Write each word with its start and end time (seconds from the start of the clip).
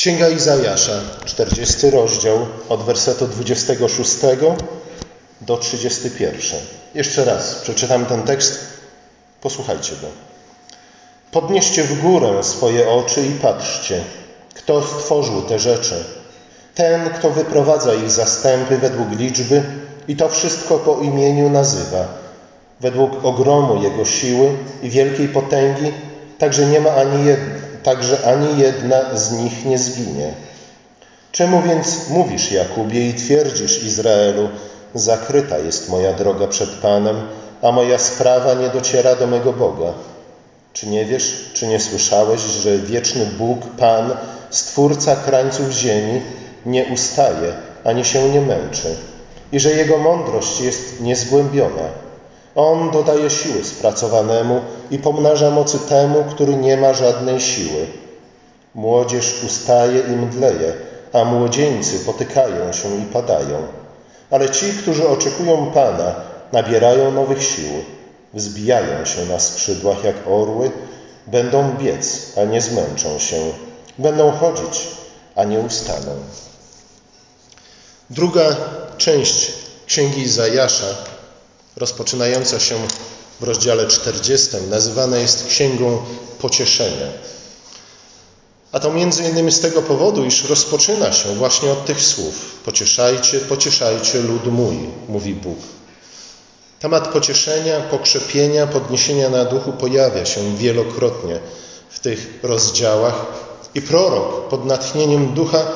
Księga 0.00 0.28
Izajasza, 0.28 0.92
40 1.24 1.90
rozdział, 1.90 2.38
od 2.68 2.82
wersetu 2.82 3.26
26 3.26 4.16
do 5.40 5.56
31. 5.56 6.60
Jeszcze 6.94 7.24
raz 7.24 7.54
przeczytam 7.54 8.06
ten 8.06 8.22
tekst, 8.22 8.58
posłuchajcie 9.40 9.92
go. 9.92 10.06
Podnieście 11.30 11.84
w 11.84 12.00
górę 12.00 12.42
swoje 12.42 12.90
oczy 12.90 13.26
i 13.26 13.30
patrzcie, 13.30 14.04
kto 14.54 14.82
stworzył 14.82 15.42
te 15.42 15.58
rzeczy. 15.58 16.04
Ten, 16.74 17.10
kto 17.10 17.30
wyprowadza 17.30 17.94
ich 17.94 18.10
zastępy 18.10 18.78
według 18.78 19.18
liczby 19.18 19.62
i 20.08 20.16
to 20.16 20.28
wszystko 20.28 20.78
po 20.78 21.00
imieniu 21.00 21.50
nazywa, 21.50 22.08
według 22.80 23.24
ogromu 23.24 23.82
jego 23.82 24.04
siły 24.04 24.56
i 24.82 24.90
wielkiej 24.90 25.28
potęgi, 25.28 25.92
także 26.38 26.66
nie 26.66 26.80
ma 26.80 26.90
ani 26.90 27.26
jednej 27.26 27.59
także 27.82 28.32
ani 28.32 28.60
jedna 28.60 29.16
z 29.16 29.32
nich 29.32 29.64
nie 29.64 29.78
zginie. 29.78 30.32
Czemu 31.32 31.62
więc 31.62 32.08
mówisz, 32.08 32.52
Jakubie, 32.52 33.08
i 33.08 33.14
twierdzisz, 33.14 33.82
Izraelu, 33.82 34.48
zakryta 34.94 35.58
jest 35.58 35.88
moja 35.88 36.12
droga 36.12 36.46
przed 36.46 36.70
Panem, 36.70 37.16
a 37.62 37.72
moja 37.72 37.98
sprawa 37.98 38.54
nie 38.54 38.68
dociera 38.68 39.14
do 39.14 39.26
mego 39.26 39.52
Boga? 39.52 39.92
Czy 40.72 40.88
nie 40.88 41.04
wiesz, 41.04 41.50
czy 41.54 41.66
nie 41.66 41.80
słyszałeś, 41.80 42.40
że 42.40 42.78
wieczny 42.78 43.26
Bóg, 43.26 43.60
Pan, 43.78 44.16
Stwórca 44.50 45.16
krańców 45.16 45.70
ziemi, 45.70 46.20
nie 46.66 46.84
ustaje, 46.84 47.52
ani 47.84 48.04
się 48.04 48.28
nie 48.28 48.40
męczy 48.40 48.96
i 49.52 49.60
że 49.60 49.70
Jego 49.70 49.98
mądrość 49.98 50.60
jest 50.60 51.00
niezgłębiona? 51.00 52.09
On 52.54 52.90
dodaje 52.90 53.30
siły 53.30 53.64
spracowanemu 53.64 54.60
i 54.90 54.98
pomnaża 54.98 55.50
mocy 55.50 55.78
temu, 55.78 56.24
który 56.30 56.56
nie 56.56 56.76
ma 56.76 56.94
żadnej 56.94 57.40
siły. 57.40 57.86
Młodzież 58.74 59.44
ustaje 59.46 60.00
i 60.00 60.10
mdleje, 60.10 60.72
a 61.12 61.24
młodzieńcy 61.24 61.98
potykają 61.98 62.72
się 62.72 62.96
i 62.96 63.02
padają. 63.02 63.66
Ale 64.30 64.50
ci, 64.50 64.72
którzy 64.72 65.08
oczekują 65.08 65.70
Pana, 65.74 66.14
nabierają 66.52 67.12
nowych 67.12 67.42
sił, 67.42 67.72
wzbijają 68.34 69.04
się 69.04 69.24
na 69.24 69.38
skrzydłach 69.38 70.04
jak 70.04 70.16
orły, 70.26 70.70
będą 71.26 71.72
biec, 71.72 72.32
a 72.38 72.44
nie 72.44 72.60
zmęczą 72.60 73.18
się, 73.18 73.36
będą 73.98 74.30
chodzić, 74.30 74.88
a 75.36 75.44
nie 75.44 75.58
ustaną. 75.58 76.12
Druga 78.10 78.56
część 78.96 79.52
Księgi 79.86 80.22
Izajasza 80.22 80.86
rozpoczynająca 81.80 82.60
się 82.60 82.74
w 83.40 83.44
rozdziale 83.44 83.86
40, 83.86 84.48
nazywana 84.70 85.18
jest 85.18 85.46
Księgą 85.46 86.02
Pocieszenia. 86.38 87.06
A 88.72 88.80
to 88.80 88.92
między 88.92 89.24
innymi 89.24 89.52
z 89.52 89.60
tego 89.60 89.82
powodu, 89.82 90.24
iż 90.24 90.44
rozpoczyna 90.44 91.12
się 91.12 91.34
właśnie 91.34 91.72
od 91.72 91.84
tych 91.86 92.02
słów: 92.02 92.54
Pocieszajcie, 92.64 93.38
pocieszajcie 93.38 94.20
lud 94.20 94.46
mój, 94.46 94.76
mówi 95.08 95.34
Bóg. 95.34 95.58
Temat 96.80 97.08
pocieszenia, 97.08 97.80
pokrzepienia, 97.80 98.66
podniesienia 98.66 99.28
na 99.28 99.44
duchu 99.44 99.72
pojawia 99.72 100.26
się 100.26 100.56
wielokrotnie 100.56 101.40
w 101.90 101.98
tych 102.00 102.38
rozdziałach 102.42 103.26
i 103.74 103.82
prorok 103.82 104.48
pod 104.48 104.64
natchnieniem 104.64 105.34
ducha 105.34 105.66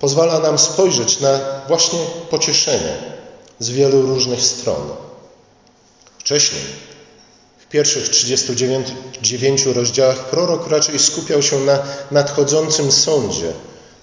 pozwala 0.00 0.38
nam 0.38 0.58
spojrzeć 0.58 1.20
na 1.20 1.38
właśnie 1.68 1.98
pocieszenie 2.30 2.96
z 3.58 3.70
wielu 3.70 4.02
różnych 4.02 4.42
stron. 4.42 4.82
Wcześniej, 6.32 6.62
w 7.58 7.66
pierwszych 7.66 8.08
39 8.08 9.66
rozdziałach, 9.66 10.30
prorok 10.30 10.68
raczej 10.68 10.98
skupiał 10.98 11.42
się 11.42 11.60
na 11.60 11.78
nadchodzącym 12.10 12.92
sądzie. 12.92 13.52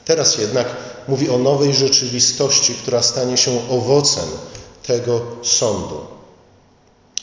Teraz 0.05 0.37
jednak 0.37 0.67
mówi 1.07 1.29
o 1.29 1.37
nowej 1.37 1.73
rzeczywistości, 1.73 2.73
która 2.73 3.01
stanie 3.01 3.37
się 3.37 3.69
owocem 3.69 4.23
tego 4.83 5.21
sądu. 5.43 6.01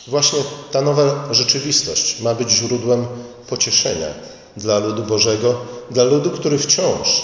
Właśnie 0.07 0.39
ta 0.71 0.83
nowa 0.83 1.29
rzeczywistość 1.35 2.21
ma 2.21 2.35
być 2.35 2.51
źródłem 2.51 3.07
pocieszenia 3.49 4.09
dla 4.57 4.79
ludu 4.79 5.03
Bożego, 5.03 5.61
dla 5.91 6.05
ludu, 6.05 6.31
który 6.31 6.59
wciąż 6.59 7.23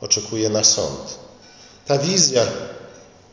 oczekuje 0.00 0.48
na 0.48 0.64
sąd. 0.64 1.18
Ta 1.86 1.98
wizja 1.98 2.42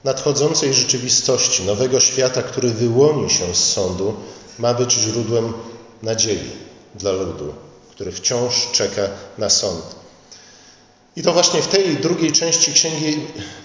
nadchodzącej 0.03 0.73
rzeczywistości, 0.73 1.63
nowego 1.63 1.99
świata, 1.99 2.41
który 2.41 2.69
wyłoni 2.69 3.29
się 3.29 3.55
z 3.55 3.71
sądu, 3.73 4.13
ma 4.59 4.73
być 4.73 4.93
źródłem 4.93 5.53
nadziei 6.03 6.51
dla 6.95 7.11
ludu, 7.11 7.53
który 7.91 8.11
wciąż 8.11 8.67
czeka 8.71 9.01
na 9.37 9.49
sąd. 9.49 9.99
I 11.15 11.21
to 11.21 11.33
właśnie 11.33 11.61
w 11.61 11.67
tej 11.67 11.97
drugiej 11.97 12.31
części 12.31 12.73
księgi 12.73 13.19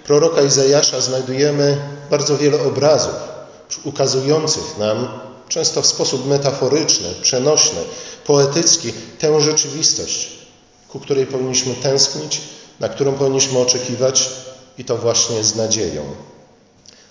proroka 0.05 0.43
Izajasza 0.43 1.01
znajdujemy 1.01 1.79
bardzo 2.11 2.39
wiele 2.39 2.63
obrazów 2.63 3.15
ukazujących 3.85 4.79
nam, 4.79 5.09
często 5.49 5.83
w 5.83 5.87
sposób 5.87 6.27
metaforyczny, 6.27 7.09
przenośny, 7.23 7.81
poetycki, 8.27 8.93
tę 9.19 9.41
rzeczywistość, 9.41 10.29
ku 10.89 11.01
której 11.01 11.27
powinniśmy 11.27 11.75
tęsknić, 11.75 12.41
na 12.81 12.89
którą 12.89 13.13
powinniśmy 13.13 13.59
oczekiwać 13.59 14.31
i 14.79 14.85
to 14.85 14.97
właśnie 14.97 15.45
z 15.45 15.57
nadzieją. 15.57 16.03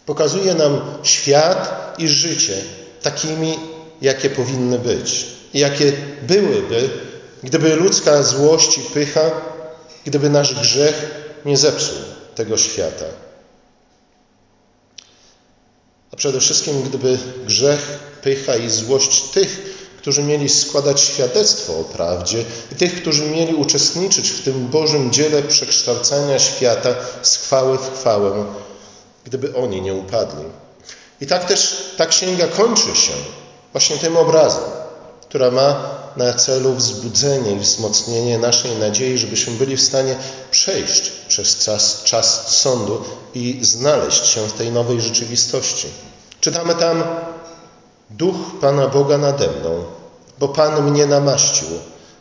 Pokazuje 0.05 0.53
nam 0.55 0.81
świat 1.03 1.93
i 1.97 2.07
życie 2.07 2.61
takimi, 3.01 3.59
jakie 4.01 4.29
powinny 4.29 4.79
być 4.79 5.25
i 5.53 5.59
jakie 5.59 5.93
byłyby, 6.21 6.89
gdyby 7.43 7.75
ludzka 7.75 8.23
złość 8.23 8.77
i 8.77 8.81
pycha, 8.81 9.31
gdyby 10.05 10.29
nasz 10.29 10.53
grzech 10.53 11.11
nie 11.45 11.57
zepsuł 11.57 11.97
tego 12.35 12.57
świata. 12.57 13.05
A 16.11 16.15
przede 16.15 16.39
wszystkim, 16.39 16.83
gdyby 16.83 17.17
grzech, 17.45 17.99
pycha 18.21 18.55
i 18.55 18.69
złość 18.69 19.21
tych, 19.21 19.82
którzy 20.03 20.23
mieli 20.23 20.49
składać 20.49 21.01
świadectwo 21.01 21.79
o 21.79 21.83
prawdzie 21.83 22.45
i 22.71 22.75
tych, 22.75 23.01
którzy 23.01 23.25
mieli 23.25 23.55
uczestniczyć 23.55 24.29
w 24.29 24.43
tym 24.43 24.67
Bożym 24.67 25.11
dziele 25.11 25.43
przekształcania 25.43 26.39
świata 26.39 26.89
z 27.21 27.37
chwały 27.37 27.77
w 27.77 27.99
chwałę, 27.99 28.45
gdyby 29.25 29.55
oni 29.55 29.81
nie 29.81 29.93
upadli. 29.93 30.45
I 31.21 31.27
tak 31.27 31.45
też 31.45 31.75
ta 31.97 32.05
księga 32.05 32.47
kończy 32.47 32.95
się 32.95 33.13
właśnie 33.71 33.97
tym 33.97 34.17
obrazem, 34.17 34.63
która 35.21 35.51
ma 35.51 35.99
na 36.17 36.33
celu 36.33 36.73
wzbudzenie 36.73 37.51
i 37.51 37.59
wzmocnienie 37.59 38.37
naszej 38.37 38.71
nadziei, 38.75 39.17
żebyśmy 39.17 39.53
byli 39.53 39.77
w 39.77 39.81
stanie 39.81 40.15
przejść 40.51 41.11
przez 41.27 41.57
czas, 41.57 42.03
czas 42.03 42.57
sądu 42.57 43.01
i 43.33 43.59
znaleźć 43.61 44.27
się 44.27 44.47
w 44.47 44.53
tej 44.53 44.71
nowej 44.71 45.01
rzeczywistości. 45.01 45.87
Czytamy 46.41 46.75
tam 46.75 47.03
Duch 48.17 48.35
Pana 48.61 48.87
Boga 48.87 49.17
nade 49.17 49.47
mną, 49.47 49.83
bo 50.39 50.47
Pan 50.47 50.91
mnie 50.91 51.05
namaścił, 51.05 51.67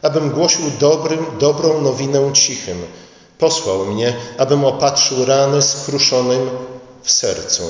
abym 0.02 0.30
głosił 0.30 0.64
dobrym, 0.80 1.26
dobrą 1.38 1.80
nowinę 1.80 2.32
cichym. 2.32 2.82
Posłał 3.38 3.86
mnie, 3.86 4.16
abym 4.38 4.64
opatrzył 4.64 5.24
rany 5.24 5.62
skruszonym 5.62 6.50
w 7.02 7.10
sercu, 7.10 7.62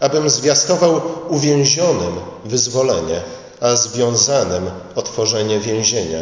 abym 0.00 0.30
zwiastował 0.30 1.00
uwięzionym 1.28 2.20
wyzwolenie, 2.44 3.20
a 3.60 3.76
związanym 3.76 4.70
otworzenie 4.94 5.60
więzienia, 5.60 6.20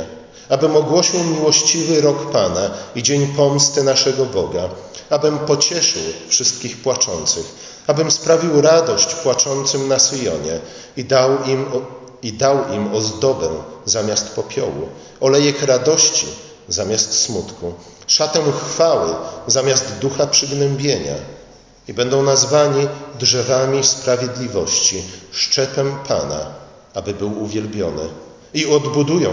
abym 0.49 0.77
ogłosił 0.77 1.25
miłościwy 1.25 2.01
rok 2.01 2.31
Pana 2.31 2.71
i 2.95 3.03
dzień 3.03 3.27
pomsty 3.27 3.83
naszego 3.83 4.25
Boga, 4.25 4.69
abym 5.11 5.39
pocieszył 5.39 6.03
wszystkich 6.29 6.77
płaczących, 6.77 7.45
abym 7.87 8.11
sprawił 8.11 8.61
radość 8.61 9.15
płaczącym 9.15 9.89
na 9.89 9.99
Syjonie 9.99 10.61
i 10.97 11.05
dał 11.05 11.31
im, 11.47 11.67
i 12.23 12.33
dał 12.33 12.59
im 12.73 12.95
ozdobę 12.95 13.49
zamiast 13.85 14.29
popiołu, 14.29 14.89
olejek 15.21 15.63
radości 15.63 16.27
zamiast 16.69 17.19
smutku, 17.19 17.75
szatę 18.07 18.41
chwały 18.61 19.15
zamiast 19.47 19.99
ducha 20.01 20.27
przygnębienia. 20.27 21.15
I 21.89 21.95
będą 21.95 22.23
nazwani 22.23 22.89
drzewami 23.19 23.85
sprawiedliwości, 23.85 25.03
szczepem 25.31 25.97
Pana, 26.09 26.47
aby 26.95 27.15
był 27.15 27.43
uwielbiony. 27.43 28.03
I 28.55 28.67
odbudują 28.67 29.31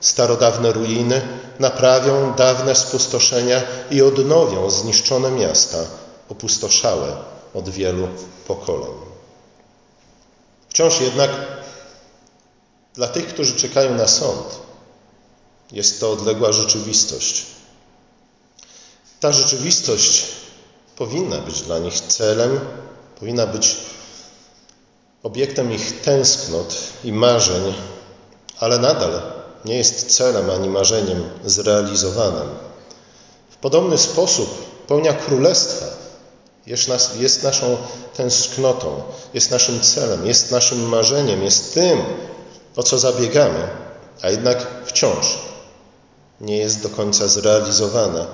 starodawne 0.00 0.72
ruiny, 0.72 1.28
naprawią 1.58 2.34
dawne 2.34 2.74
spustoszenia 2.74 3.62
i 3.90 4.02
odnowią 4.02 4.70
zniszczone 4.70 5.30
miasta, 5.30 5.78
opustoszałe 6.28 7.16
od 7.54 7.68
wielu 7.68 8.08
pokoleń. 8.46 8.92
Wciąż 10.68 11.00
jednak 11.00 11.30
dla 12.94 13.08
tych, 13.08 13.26
którzy 13.26 13.56
czekają 13.56 13.94
na 13.94 14.08
sąd, 14.08 14.58
jest 15.72 16.00
to 16.00 16.12
odległa 16.12 16.52
rzeczywistość. 16.52 17.46
Ta 19.20 19.32
rzeczywistość 19.32 20.24
powinna 20.96 21.38
być 21.38 21.62
dla 21.62 21.78
nich 21.78 22.00
celem, 22.00 22.60
powinna 23.20 23.46
być 23.46 23.76
obiektem 25.22 25.72
ich 25.72 26.00
tęsknot 26.00 26.76
i 27.04 27.12
marzeń, 27.12 27.74
ale 28.60 28.78
nadal 28.78 29.35
nie 29.66 29.76
jest 29.76 30.16
celem 30.16 30.50
ani 30.50 30.68
marzeniem 30.68 31.22
zrealizowanym. 31.44 32.48
W 33.50 33.56
podobny 33.56 33.98
sposób 33.98 34.48
pełnia 34.86 35.12
królestwa 35.12 35.86
jest, 36.66 36.88
nas, 36.88 37.10
jest 37.18 37.42
naszą 37.42 37.76
tęsknotą, 38.16 39.02
jest 39.34 39.50
naszym 39.50 39.80
celem, 39.80 40.26
jest 40.26 40.50
naszym 40.50 40.88
marzeniem, 40.88 41.42
jest 41.42 41.74
tym, 41.74 42.02
o 42.76 42.82
co 42.82 42.98
zabiegamy, 42.98 43.68
a 44.22 44.30
jednak 44.30 44.66
wciąż 44.84 45.38
nie 46.40 46.58
jest 46.58 46.82
do 46.82 46.88
końca 46.88 47.28
zrealizowane. 47.28 48.26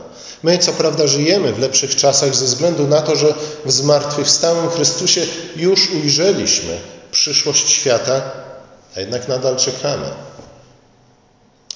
My, 0.43 0.59
co 0.59 0.73
prawda, 0.73 1.07
żyjemy 1.07 1.53
w 1.53 1.59
lepszych 1.59 1.97
czasach 1.97 2.35
ze 2.35 2.45
względu 2.45 2.87
na 2.87 3.03
to, 3.03 3.17
że 3.17 3.35
w 3.65 3.73
zmartwychwstałym 3.73 4.71
Chrystusie 4.71 5.27
już 5.57 5.91
ujrzeliśmy 5.91 6.79
przyszłość 7.11 7.71
świata, 7.71 8.23
a 8.97 9.01
jednak 9.01 9.29
nadal 9.29 9.57
czekamy, 9.57 10.11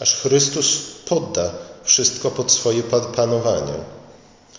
aż 0.00 0.14
Chrystus 0.14 0.78
podda 1.06 1.50
wszystko 1.84 2.30
pod 2.30 2.52
swoje 2.52 2.82
panowanie, 3.16 3.72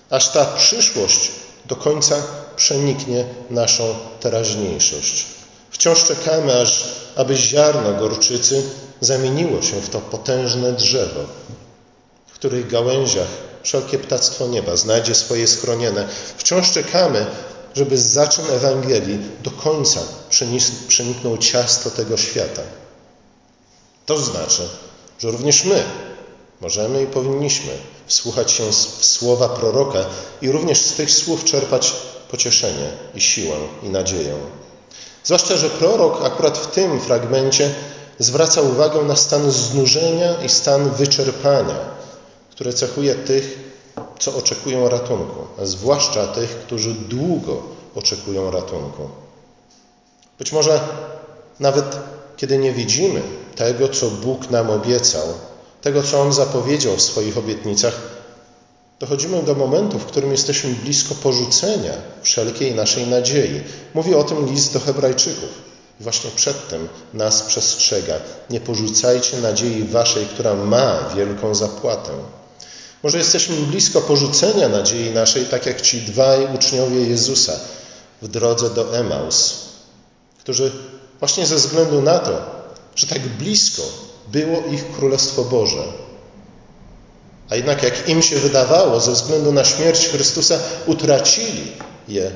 aż 0.10 0.30
ta 0.30 0.46
przyszłość 0.46 1.32
do 1.66 1.76
końca 1.76 2.24
przeniknie 2.56 3.26
naszą 3.50 3.96
teraźniejszość. 4.20 5.26
Wciąż 5.72 6.04
czekamy, 6.04 6.62
aż 6.62 6.84
aby 7.16 7.36
ziarno 7.36 7.94
gorczycy 7.94 8.64
zamieniło 9.02 9.62
się 9.62 9.82
w 9.82 9.90
to 9.90 10.00
potężne 10.00 10.74
drzewo, 10.74 11.22
w 12.28 12.34
których 12.34 12.68
gałęziach 12.68 13.28
wszelkie 13.64 14.00
ptactwo 14.00 14.48
nieba 14.48 14.76
znajdzie 14.76 15.16
swoje 15.16 15.48
schronienie. 15.48 16.08
Wciąż 16.38 16.72
czekamy, 16.72 17.26
żeby 17.76 17.98
zaczyn 17.98 18.46
Ewangelii 18.52 19.20
do 19.44 19.52
końca 19.52 20.00
przeniknął 20.88 21.38
ciasto 21.38 21.92
tego 21.92 22.18
świata. 22.18 22.62
To 24.06 24.20
znaczy, 24.20 24.70
że 25.20 25.32
również 25.32 25.64
my 25.66 25.84
możemy 26.62 27.04
i 27.04 27.08
powinniśmy 27.08 27.72
wsłuchać 28.06 28.52
się 28.52 28.72
w 28.72 29.06
słowa 29.06 29.50
proroka 29.50 30.00
i 30.42 30.52
również 30.52 30.82
z 30.82 30.94
tych 30.94 31.12
słów 31.12 31.44
czerpać 31.44 31.94
pocieszenie 32.32 32.90
i 33.16 33.22
siłę 33.22 33.56
i 33.84 33.90
nadzieję. 33.90 34.34
Zwłaszcza, 35.24 35.58
że 35.58 35.70
prorok 35.70 36.26
akurat 36.26 36.58
w 36.58 36.68
tym 36.68 37.00
fragmencie 37.00 37.74
zwraca 38.20 38.62
uwagę 38.62 39.04
na 39.04 39.16
stan 39.16 39.52
znużenia 39.52 40.44
i 40.46 40.50
stan 40.50 40.90
wyczerpania, 40.90 41.80
które 42.52 42.74
cechuje 42.74 43.16
tych, 43.16 43.60
co 44.20 44.36
oczekują 44.36 44.90
ratunku, 44.90 45.48
a 45.62 45.66
zwłaszcza 45.66 46.28
tych, 46.28 46.50
którzy 46.50 46.94
długo 46.94 47.64
oczekują 47.96 48.52
ratunku. 48.52 49.10
Być 50.40 50.52
może 50.52 50.80
nawet 51.60 51.86
kiedy 52.38 52.58
nie 52.58 52.72
widzimy 52.72 53.22
tego, 53.58 53.90
co 53.90 54.10
Bóg 54.10 54.50
nam 54.50 54.70
obiecał, 54.70 55.28
tego, 55.82 56.04
co 56.04 56.22
On 56.22 56.34
zapowiedział 56.34 56.96
w 56.96 57.02
swoich 57.02 57.38
obietnicach, 57.38 57.94
dochodzimy 59.00 59.44
do 59.44 59.56
momentu, 59.56 60.00
w 60.00 60.06
którym 60.06 60.32
jesteśmy 60.32 60.70
blisko 60.70 61.16
porzucenia 61.16 61.94
wszelkiej 62.22 62.76
naszej 62.76 63.08
nadziei. 63.08 63.62
Mówi 63.94 64.16
o 64.16 64.24
tym 64.24 64.46
list 64.46 64.74
do 64.74 64.80
Hebrajczyków. 64.80 65.50
I 66.00 66.04
właśnie 66.04 66.30
przed 66.36 66.68
tym 66.68 66.88
nas 67.14 67.42
przestrzega. 67.42 68.14
Nie 68.50 68.60
porzucajcie 68.60 69.38
nadziei 69.38 69.84
waszej, 69.84 70.26
która 70.26 70.56
ma 70.56 71.10
wielką 71.16 71.56
zapłatę. 71.56 72.12
Może 73.04 73.18
jesteśmy 73.18 73.56
blisko 73.56 74.02
porzucenia 74.02 74.70
nadziei 74.70 75.14
naszej, 75.14 75.46
tak 75.46 75.66
jak 75.66 75.82
ci 75.82 76.02
dwaj 76.02 76.56
uczniowie 76.56 77.08
Jezusa 77.08 77.54
w 78.22 78.28
drodze 78.28 78.70
do 78.70 78.98
Emaus, 78.98 79.56
którzy 80.40 80.72
właśnie 81.20 81.46
ze 81.46 81.56
względu 81.56 82.02
na 82.02 82.20
to, 82.20 82.57
że 82.98 83.08
tak 83.08 83.22
blisko 83.22 83.82
było 84.28 84.64
ich 84.72 84.92
Królestwo 84.92 85.44
Boże, 85.44 85.84
a 87.50 87.56
jednak 87.56 87.84
jak 87.84 88.10
im 88.10 88.22
się 88.22 88.40
wydawało, 88.40 89.00
ze 89.00 89.12
względu 89.12 89.52
na 89.52 89.66
śmierć 89.66 90.08
Chrystusa, 90.08 90.60
utracili 90.86 91.72
je. 92.08 92.32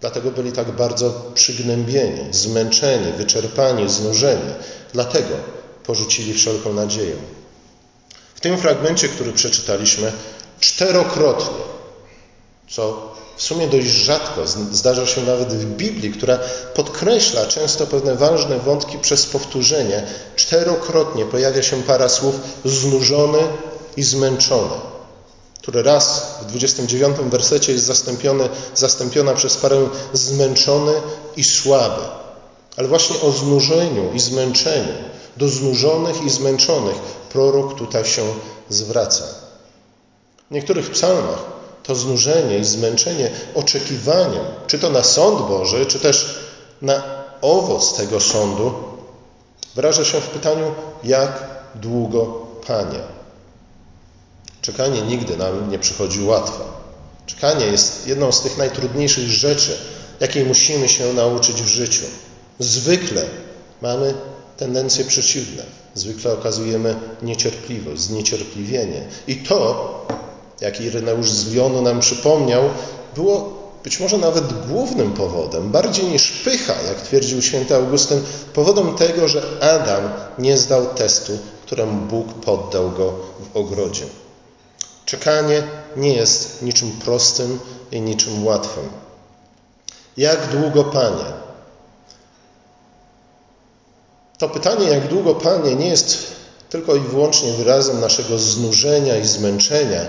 Dlatego 0.00 0.30
byli 0.30 0.52
tak 0.52 0.70
bardzo 0.70 1.30
przygnębieni, 1.34 2.20
zmęczeni, 2.30 3.12
wyczerpani, 3.12 3.88
znużeni. 3.88 4.52
Dlatego 4.92 5.34
porzucili 5.86 6.34
wszelką 6.34 6.72
nadzieję. 6.72 7.16
W 8.34 8.40
tym 8.40 8.58
fragmencie, 8.58 9.08
który 9.08 9.32
przeczytaliśmy, 9.32 10.12
czterokrotnie, 10.60 11.64
co 12.68 13.14
w 13.36 13.42
sumie 13.42 13.68
dość 13.68 13.86
rzadko 13.86 14.40
zdarza 14.72 15.06
się 15.06 15.22
nawet 15.22 15.52
w 15.54 15.64
Biblii, 15.64 16.12
która 16.12 16.38
podkreśla 16.74 17.46
często 17.46 17.86
pewne 17.86 18.14
ważne 18.14 18.58
wątki 18.58 18.98
przez 18.98 19.26
powtórzenie, 19.26 20.06
czterokrotnie 20.36 21.24
pojawia 21.24 21.62
się 21.62 21.82
para 21.82 22.08
słów 22.08 22.34
znużony, 22.64 23.38
i 23.96 24.02
zmęczone, 24.02 24.74
które 25.58 25.82
raz 25.82 26.36
w 26.42 26.46
29 26.46 27.16
wersecie 27.16 27.72
jest 27.72 27.84
zastąpione, 27.84 28.48
zastąpiona 28.74 29.34
przez 29.34 29.56
parę 29.56 29.88
zmęczony 30.12 30.92
i 31.36 31.44
słaby. 31.44 32.02
Ale 32.76 32.88
właśnie 32.88 33.20
o 33.20 33.30
znużeniu 33.30 34.12
i 34.12 34.20
zmęczeniu, 34.20 34.92
do 35.36 35.48
znużonych 35.48 36.22
i 36.22 36.30
zmęczonych 36.30 36.96
prorok 37.32 37.78
tutaj 37.78 38.04
się 38.04 38.22
zwraca. 38.68 39.24
W 40.50 40.54
niektórych 40.54 40.90
psalmach 40.90 41.44
to 41.84 41.94
znużenie 41.94 42.58
i 42.58 42.64
zmęczenie 42.64 43.30
oczekiwaniem, 43.54 44.44
czy 44.66 44.78
to 44.78 44.90
na 44.90 45.02
sąd 45.02 45.48
Boży, 45.48 45.86
czy 45.86 46.00
też 46.00 46.38
na 46.82 47.02
owoc 47.40 47.96
tego 47.96 48.20
sądu, 48.20 48.74
wyraża 49.74 50.04
się 50.04 50.20
w 50.20 50.28
pytaniu, 50.28 50.74
jak 51.04 51.48
długo, 51.74 52.46
Panie. 52.66 53.00
Czekanie 54.62 55.02
nigdy 55.02 55.36
nam 55.36 55.70
nie 55.70 55.78
przychodzi 55.78 56.22
łatwo. 56.22 56.64
Czekanie 57.26 57.66
jest 57.66 58.06
jedną 58.06 58.32
z 58.32 58.40
tych 58.40 58.58
najtrudniejszych 58.58 59.28
rzeczy, 59.28 59.78
jakiej 60.20 60.44
musimy 60.44 60.88
się 60.88 61.12
nauczyć 61.12 61.62
w 61.62 61.66
życiu. 61.66 62.04
Zwykle 62.58 63.22
mamy 63.82 64.14
tendencje 64.56 65.04
przeciwne. 65.04 65.62
Zwykle 65.94 66.32
okazujemy 66.32 66.96
niecierpliwość, 67.22 68.02
zniecierpliwienie. 68.02 69.08
I 69.26 69.36
to, 69.36 70.06
jak 70.60 70.80
Ireneusz 70.80 71.30
z 71.30 71.54
Lyonu 71.54 71.82
nam 71.82 72.00
przypomniał, 72.00 72.62
było 73.14 73.64
być 73.84 74.00
może 74.00 74.18
nawet 74.18 74.66
głównym 74.68 75.12
powodem, 75.12 75.70
bardziej 75.70 76.04
niż 76.04 76.30
pycha, 76.30 76.74
jak 76.88 77.00
twierdził 77.00 77.42
święty 77.42 77.74
Augustyn, 77.74 78.22
powodem 78.54 78.94
tego, 78.94 79.28
że 79.28 79.42
Adam 79.60 80.10
nie 80.38 80.58
zdał 80.58 80.86
testu, 80.86 81.38
któremu 81.66 82.06
Bóg 82.06 82.34
poddał 82.34 82.90
go 82.90 83.12
w 83.12 83.56
ogrodzie. 83.56 84.04
Czekanie 85.04 85.62
nie 85.96 86.14
jest 86.14 86.62
niczym 86.62 86.90
prostym 86.90 87.58
i 87.92 88.00
niczym 88.00 88.46
łatwym. 88.46 88.84
Jak 90.16 90.46
długo, 90.46 90.84
Panie? 90.84 91.24
To 94.38 94.48
pytanie, 94.48 94.88
jak 94.88 95.08
długo, 95.08 95.34
Panie, 95.34 95.74
nie 95.74 95.88
jest 95.88 96.18
tylko 96.70 96.94
i 96.94 97.00
wyłącznie 97.00 97.52
wyrazem 97.52 98.00
naszego 98.00 98.38
znużenia 98.38 99.16
i 99.16 99.26
zmęczenia, 99.26 100.00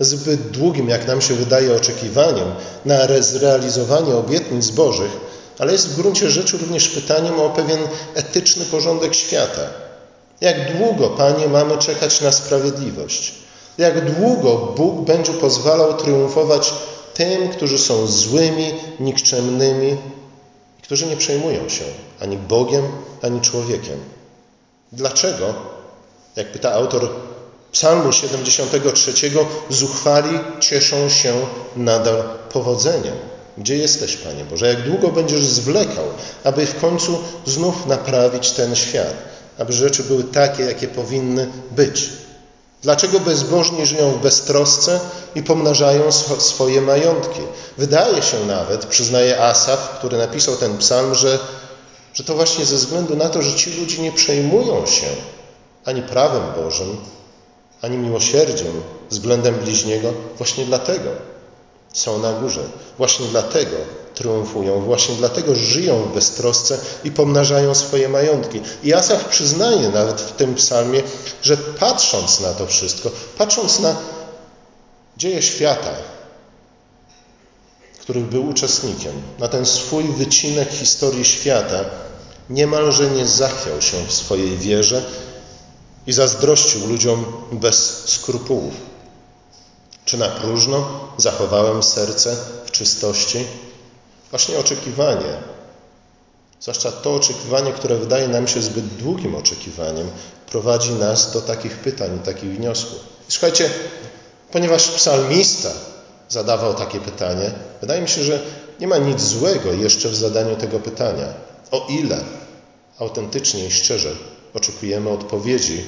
zbyt 0.00 0.50
długim, 0.50 0.88
jak 0.88 1.06
nam 1.06 1.20
się 1.20 1.34
wydaje, 1.34 1.76
oczekiwaniem 1.76 2.54
na 2.84 3.22
zrealizowanie 3.22 4.14
obietnic 4.14 4.70
Bożych, 4.70 5.10
ale 5.58 5.72
jest 5.72 5.88
w 5.88 5.96
gruncie 5.96 6.30
rzeczy 6.30 6.58
również 6.58 6.88
pytaniem 6.88 7.40
o 7.40 7.50
pewien 7.50 7.78
etyczny 8.14 8.64
porządek 8.64 9.14
świata. 9.14 9.62
Jak 10.40 10.76
długo, 10.78 11.08
Panie, 11.08 11.48
mamy 11.48 11.78
czekać 11.78 12.20
na 12.20 12.32
sprawiedliwość? 12.32 13.32
Jak 13.78 14.14
długo 14.14 14.56
Bóg 14.76 15.06
będzie 15.06 15.32
pozwalał 15.32 15.96
triumfować 15.96 16.74
tym, 17.14 17.48
którzy 17.48 17.78
są 17.78 18.06
złymi, 18.06 18.74
nikczemnymi, 19.00 19.96
którzy 20.82 21.06
nie 21.06 21.16
przejmują 21.16 21.68
się 21.68 21.84
ani 22.20 22.36
Bogiem, 22.36 22.84
ani 23.22 23.40
człowiekiem. 23.40 23.98
Dlaczego, 24.92 25.54
jak 26.36 26.52
pyta 26.52 26.72
autor 26.72 27.08
Psalmu 27.72 28.12
73, 28.12 29.12
zuchwali 29.70 30.38
cieszą 30.60 31.08
się 31.08 31.34
nadal 31.76 32.22
powodzeniem? 32.52 33.14
Gdzie 33.58 33.76
jesteś, 33.76 34.16
Panie 34.16 34.44
Boże? 34.44 34.68
Jak 34.68 34.82
długo 34.82 35.08
będziesz 35.08 35.44
zwlekał, 35.44 36.04
aby 36.44 36.66
w 36.66 36.80
końcu 36.80 37.18
znów 37.46 37.86
naprawić 37.86 38.50
ten 38.50 38.76
świat, 38.76 39.14
aby 39.58 39.72
rzeczy 39.72 40.02
były 40.02 40.24
takie, 40.24 40.62
jakie 40.62 40.88
powinny 40.88 41.48
być? 41.70 42.08
Dlaczego 42.82 43.20
bezbożni 43.20 43.86
żyją 43.86 44.10
w 44.10 44.22
beztrosce 44.22 45.00
i 45.34 45.42
pomnażają 45.42 46.12
swoje 46.38 46.80
majątki? 46.80 47.40
Wydaje 47.78 48.22
się 48.22 48.46
nawet, 48.46 48.86
przyznaje 48.86 49.42
Asaf, 49.42 49.98
który 49.98 50.18
napisał 50.18 50.56
ten 50.56 50.78
psalm, 50.78 51.14
że, 51.14 51.38
że 52.14 52.24
to 52.24 52.34
właśnie 52.34 52.64
ze 52.64 52.76
względu 52.76 53.16
na 53.16 53.28
to, 53.28 53.42
że 53.42 53.56
ci 53.56 53.80
ludzie 53.80 54.02
nie 54.02 54.12
przejmują 54.12 54.86
się 54.86 55.06
ani 55.84 56.02
prawem 56.02 56.42
Bożym, 56.64 56.96
ani 57.82 57.96
miłosierdziem 57.96 58.82
względem 59.10 59.54
bliźniego, 59.54 60.12
właśnie 60.38 60.64
dlatego 60.64 61.10
są 61.92 62.18
na 62.18 62.32
górze. 62.32 62.62
Właśnie 62.98 63.26
dlatego 63.26 63.76
triumfują, 64.14 64.80
właśnie 64.80 65.14
dlatego 65.14 65.54
żyją 65.54 66.02
w 66.02 66.14
beztrosce 66.14 66.78
i 67.04 67.10
pomnażają 67.10 67.74
swoje 67.74 68.08
majątki. 68.08 68.60
I 68.82 68.94
Asaf 68.94 69.24
przyznaje 69.24 69.88
nawet 69.88 70.20
w 70.20 70.32
tym 70.32 70.54
psalmie, 70.54 71.02
że 71.42 71.56
patrząc 71.56 72.40
na 72.40 72.52
to 72.52 72.66
wszystko, 72.66 73.10
patrząc 73.38 73.80
na 73.80 73.96
dzieje 75.16 75.42
świata, 75.42 75.90
których 78.00 78.24
był 78.24 78.48
uczestnikiem, 78.48 79.12
na 79.38 79.48
ten 79.48 79.66
swój 79.66 80.04
wycinek 80.04 80.70
historii 80.70 81.24
świata, 81.24 81.84
niemalże 82.50 83.10
nie 83.10 83.26
zachwiał 83.26 83.82
się 83.82 83.96
w 84.06 84.12
swojej 84.12 84.58
wierze 84.58 85.02
i 86.06 86.12
zazdrościł 86.12 86.86
ludziom 86.86 87.24
bez 87.52 88.04
skrupułów. 88.08 88.74
Czy 90.04 90.18
na 90.18 90.28
próżno 90.28 91.08
zachowałem 91.16 91.82
serce 91.82 92.36
w 92.64 92.70
czystości? 92.70 93.46
Właśnie 94.30 94.58
oczekiwanie, 94.58 95.36
zwłaszcza 96.60 96.92
to 96.92 97.14
oczekiwanie, 97.14 97.72
które 97.72 97.96
wydaje 97.96 98.28
nam 98.28 98.48
się 98.48 98.62
zbyt 98.62 98.86
długim 98.86 99.34
oczekiwaniem, 99.34 100.10
prowadzi 100.46 100.92
nas 100.92 101.32
do 101.32 101.40
takich 101.40 101.76
pytań, 101.76 102.18
takich 102.24 102.56
wniosków. 102.56 102.98
Słuchajcie, 103.28 103.70
ponieważ 104.52 104.88
psalmista 104.88 105.70
zadawał 106.28 106.74
takie 106.74 107.00
pytanie, 107.00 107.52
wydaje 107.80 108.02
mi 108.02 108.08
się, 108.08 108.22
że 108.22 108.40
nie 108.80 108.86
ma 108.86 108.98
nic 108.98 109.20
złego 109.20 109.72
jeszcze 109.72 110.08
w 110.08 110.16
zadaniu 110.16 110.56
tego 110.56 110.78
pytania. 110.78 111.26
O 111.70 111.86
ile 111.88 112.24
autentycznie 112.98 113.66
i 113.66 113.70
szczerze 113.70 114.10
oczekujemy 114.54 115.10
odpowiedzi 115.10 115.84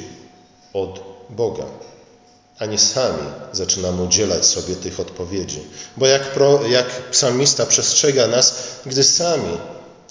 od 0.72 1.00
Boga, 1.30 1.64
a 2.58 2.66
nie 2.66 2.78
sami 2.78 3.28
zaczynamy 3.52 4.02
udzielać 4.02 4.46
sobie 4.46 4.74
tych 4.76 5.00
odpowiedzi. 5.00 5.60
Bo 5.96 6.06
jak, 6.06 6.22
pro, 6.22 6.66
jak 6.66 6.86
psalmista 7.10 7.66
przestrzega 7.66 8.26
nas, 8.26 8.54
gdy 8.86 9.04
sami 9.04 9.58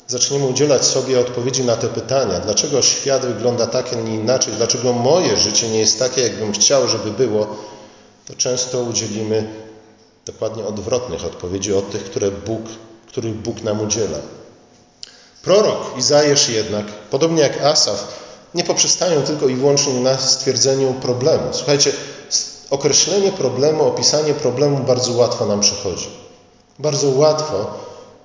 zaczniemy 0.08 0.46
udzielać 0.46 0.86
sobie 0.86 1.20
odpowiedzi 1.20 1.64
na 1.64 1.76
te 1.76 1.88
pytania, 1.88 2.40
dlaczego 2.40 2.82
świat 2.82 3.26
wygląda 3.26 3.68
tak, 3.68 3.94
a 3.94 3.96
nie 3.96 4.16
inaczej, 4.16 4.54
dlaczego 4.58 4.94
moje 4.94 5.38
życie 5.38 5.70
nie 5.70 5.80
jest 5.80 6.00
takie, 6.00 6.22
jakbym 6.22 6.54
chciał, 6.54 6.88
żeby 6.88 7.12
było, 7.12 7.48
to 8.28 8.34
często 8.36 8.82
udzielimy 8.82 9.48
dokładnie 10.26 10.66
odwrotnych 10.66 11.26
odpowiedzi 11.26 11.74
od 11.74 11.92
tych, 11.92 12.04
które 12.04 12.32
Bóg, 12.32 12.62
których 13.08 13.34
Bóg 13.34 13.64
nam 13.64 13.82
udziela. 13.82 14.18
Prorok 15.44 15.98
Izajasz 15.98 16.50
jednak, 16.50 16.86
podobnie 16.86 17.42
jak 17.42 17.62
Asaf, 17.62 18.31
nie 18.54 18.64
poprzestają 18.64 19.22
tylko 19.22 19.48
i 19.48 19.56
wyłącznie 19.56 19.94
na 19.94 20.18
stwierdzeniu 20.18 20.94
problemu. 20.94 21.44
Słuchajcie, 21.52 21.94
określenie 22.70 23.32
problemu, 23.32 23.84
opisanie 23.84 24.34
problemu 24.34 24.84
bardzo 24.84 25.14
łatwo 25.14 25.46
nam 25.46 25.60
przychodzi. 25.60 26.08
Bardzo 26.80 27.10
łatwo 27.10 27.80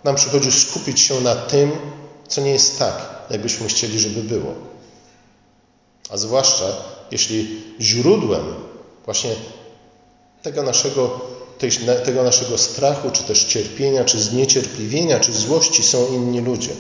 nam 0.05 0.15
przychodzi 0.15 0.53
skupić 0.53 1.01
się 1.01 1.21
na 1.21 1.35
tym, 1.35 1.73
co 2.29 2.41
nie 2.41 2.51
jest 2.51 2.79
tak, 2.79 3.25
jakbyśmy 3.31 3.69
chcieli, 3.69 4.01
żeby 4.01 4.23
było. 4.23 4.55
A 6.11 6.17
zwłaszcza, 6.17 6.65
jeśli 7.11 7.63
źródłem 7.81 8.55
właśnie 9.05 9.31
tego 10.43 10.63
naszego, 10.63 11.21
tego 12.05 12.23
naszego 12.23 12.59
strachu, 12.59 13.11
czy 13.11 13.23
też 13.23 13.45
cierpienia, 13.45 14.05
czy 14.05 14.21
zniecierpliwienia, 14.21 15.21
czy 15.21 15.33
złości 15.33 15.83
są 15.83 16.07
inni 16.13 16.41
ludzie. 16.41 16.71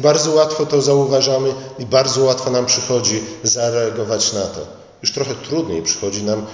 Bardzo 0.00 0.30
łatwo 0.30 0.66
to 0.66 0.82
zauważamy 0.82 1.54
i 1.78 1.86
bardzo 1.86 2.24
łatwo 2.24 2.50
nam 2.50 2.66
przychodzi 2.66 3.22
zareagować 3.42 4.32
na 4.32 4.42
to. 4.42 4.60
Już 5.02 5.12
trochę 5.12 5.34
trudniej 5.34 5.82
przychodzi 5.82 6.22
nam 6.22 6.46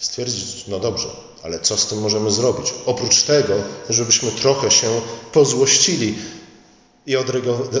stwierdzić, 0.00 0.66
no 0.68 0.78
dobrze, 0.78 1.08
ale 1.42 1.60
co 1.60 1.76
z 1.76 1.86
tym 1.86 2.00
możemy 2.00 2.30
zrobić? 2.30 2.74
Oprócz 2.86 3.22
tego, 3.22 3.54
żebyśmy 3.90 4.30
trochę 4.30 4.70
się 4.70 5.00
pozłościli 5.32 6.18
i 7.06 7.16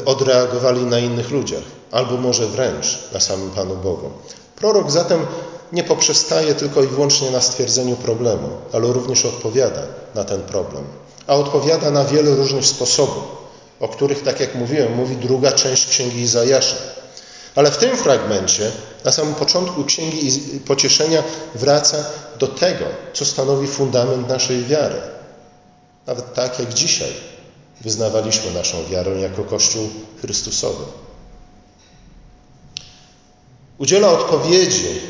odreagowali 0.06 0.84
na 0.84 0.98
innych 0.98 1.30
ludziach, 1.30 1.62
albo 1.90 2.16
może 2.16 2.46
wręcz 2.46 2.98
na 3.12 3.20
samym 3.20 3.50
Panu 3.50 3.76
Bogu. 3.76 4.10
Prorok 4.56 4.90
zatem 4.90 5.26
nie 5.72 5.84
poprzestaje 5.84 6.54
tylko 6.54 6.82
i 6.82 6.86
wyłącznie 6.86 7.30
na 7.30 7.40
stwierdzeniu 7.40 7.96
problemu, 7.96 8.48
ale 8.72 8.92
również 8.92 9.24
odpowiada 9.24 9.82
na 10.14 10.24
ten 10.24 10.42
problem. 10.42 10.84
A 11.26 11.34
odpowiada 11.34 11.90
na 11.90 12.04
wiele 12.04 12.34
różnych 12.34 12.66
sposobów 12.66 13.43
o 13.84 13.88
których, 13.88 14.22
tak 14.22 14.40
jak 14.40 14.54
mówiłem, 14.54 14.96
mówi 14.96 15.16
druga 15.16 15.52
część 15.52 15.86
Księgi 15.86 16.20
Izajasza. 16.20 16.76
Ale 17.54 17.70
w 17.70 17.76
tym 17.76 17.96
fragmencie, 17.96 18.70
na 19.04 19.12
samym 19.12 19.34
początku 19.34 19.84
Księgi 19.84 20.30
Pocieszenia, 20.66 21.22
wraca 21.54 22.04
do 22.38 22.46
tego, 22.46 22.84
co 23.12 23.24
stanowi 23.24 23.66
fundament 23.66 24.28
naszej 24.28 24.64
wiary. 24.64 25.00
Nawet 26.06 26.34
tak 26.34 26.58
jak 26.58 26.74
dzisiaj 26.74 27.12
wyznawaliśmy 27.80 28.50
naszą 28.50 28.84
wiarę 28.90 29.20
jako 29.20 29.44
Kościół 29.44 29.88
Chrystusowy. 30.20 30.84
Udziela 33.78 34.08
odpowiedzi 34.08 35.00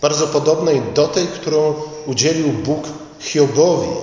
bardzo 0.00 0.26
podobnej 0.26 0.82
do 0.94 1.08
tej, 1.08 1.26
którą 1.26 1.74
udzielił 2.06 2.48
Bóg 2.52 2.84
Hiobowi, 3.20 3.96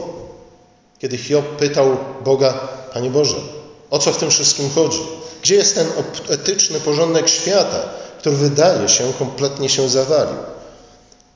kiedy 0.99 1.17
Hiob 1.17 1.45
pytał 1.45 1.97
Boga, 2.25 2.53
Panie 2.93 3.09
Boże, 3.09 3.60
o 3.91 3.99
co 3.99 4.13
w 4.13 4.17
tym 4.17 4.29
wszystkim 4.29 4.69
chodzi? 4.69 5.01
Gdzie 5.41 5.55
jest 5.55 5.75
ten 5.75 5.87
etyczny 6.29 6.79
porządek 6.79 7.29
świata, 7.29 7.83
który 8.19 8.35
wydaje 8.35 8.89
się 8.89 9.13
kompletnie 9.19 9.69
się 9.69 9.89
zawalił? 9.89 10.37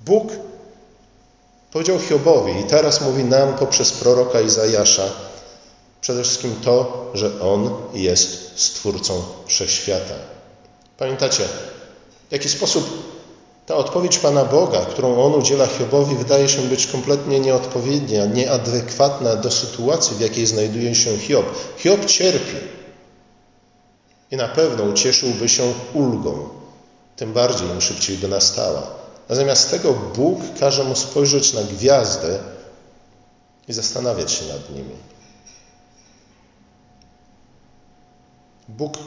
Bóg 0.05 0.27
powiedział 1.71 1.99
Hiobowi 1.99 2.59
i 2.59 2.63
teraz 2.63 3.01
mówi 3.01 3.23
nam 3.23 3.53
poprzez 3.53 3.91
proroka 3.91 4.41
Izajasza 4.41 5.03
przede 6.01 6.23
wszystkim 6.23 6.55
to, 6.63 7.11
że 7.13 7.41
On 7.41 7.75
jest 7.93 8.59
Stwórcą 8.59 9.23
Wszechświata. 9.45 10.15
Pamiętacie, 10.97 11.43
w 12.29 12.31
jaki 12.31 12.49
sposób 12.49 12.89
ta 13.65 13.75
odpowiedź 13.75 14.19
Pana 14.19 14.45
Boga, 14.45 14.85
którą 14.85 15.23
On 15.23 15.33
udziela 15.33 15.67
Hiobowi, 15.67 16.15
wydaje 16.15 16.49
się 16.49 16.61
być 16.61 16.87
kompletnie 16.87 17.39
nieodpowiednia, 17.39 18.25
nieadekwatna 18.25 19.35
do 19.35 19.51
sytuacji, 19.51 20.17
w 20.17 20.19
jakiej 20.19 20.45
znajduje 20.45 20.95
się 20.95 21.17
Hiob. 21.17 21.45
Hiob 21.77 22.05
cierpi 22.05 22.57
i 24.31 24.35
na 24.35 24.47
pewno 24.47 24.83
ucieszyłby 24.83 25.49
się 25.49 25.73
ulgą, 25.93 26.49
tym 27.15 27.33
bardziej 27.33 27.67
im 27.67 27.81
szybciej 27.81 28.17
by 28.17 28.27
nastała. 28.27 28.81
Natomiast 29.29 29.71
tego 29.71 29.93
Bóg 29.93 30.39
każe 30.59 30.83
mu 30.83 30.95
spojrzeć 30.95 31.53
na 31.53 31.61
gwiazdy 31.63 32.39
i 33.67 33.73
zastanawiać 33.73 34.31
się 34.31 34.45
nad 34.45 34.69
nimi. 34.69 34.95
Bóg 38.67 38.97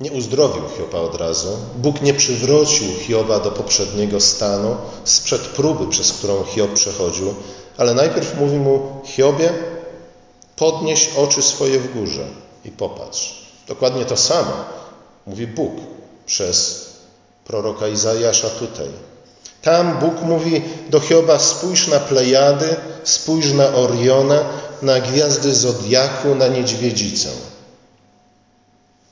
nie 0.00 0.12
uzdrowił 0.12 0.62
Hioba 0.76 0.98
od 0.98 1.14
razu. 1.14 1.48
Bóg 1.76 2.02
nie 2.02 2.14
przywrócił 2.14 2.86
Hioba 3.06 3.40
do 3.40 3.50
poprzedniego 3.50 4.20
stanu 4.20 4.76
sprzed 5.04 5.40
próby, 5.40 5.86
przez 5.86 6.12
którą 6.12 6.44
Hiob 6.44 6.72
przechodził, 6.72 7.34
ale 7.76 7.94
najpierw 7.94 8.40
mówi 8.40 8.56
mu: 8.56 8.80
Hiobie, 9.04 9.52
podnieś 10.56 11.10
oczy 11.16 11.42
swoje 11.42 11.80
w 11.80 11.92
górze 11.92 12.26
i 12.64 12.70
popatrz. 12.70 13.46
Dokładnie 13.68 14.04
to 14.04 14.16
samo 14.16 14.52
mówi 15.26 15.46
Bóg 15.46 15.72
przez 16.26 16.86
proroka 17.44 17.88
Izajasza 17.88 18.50
tutaj. 18.50 18.88
Tam 19.62 19.98
Bóg 19.98 20.22
mówi 20.22 20.62
do 20.90 21.00
Hioba: 21.00 21.38
spójrz 21.38 21.88
na 21.88 22.00
Plejady, 22.00 22.76
spójrz 23.04 23.52
na 23.52 23.74
Oriona, 23.74 24.44
na 24.82 25.00
gwiazdy 25.00 25.54
Zodiaku, 25.54 26.34
na 26.34 26.48
niedźwiedzicę 26.48 27.28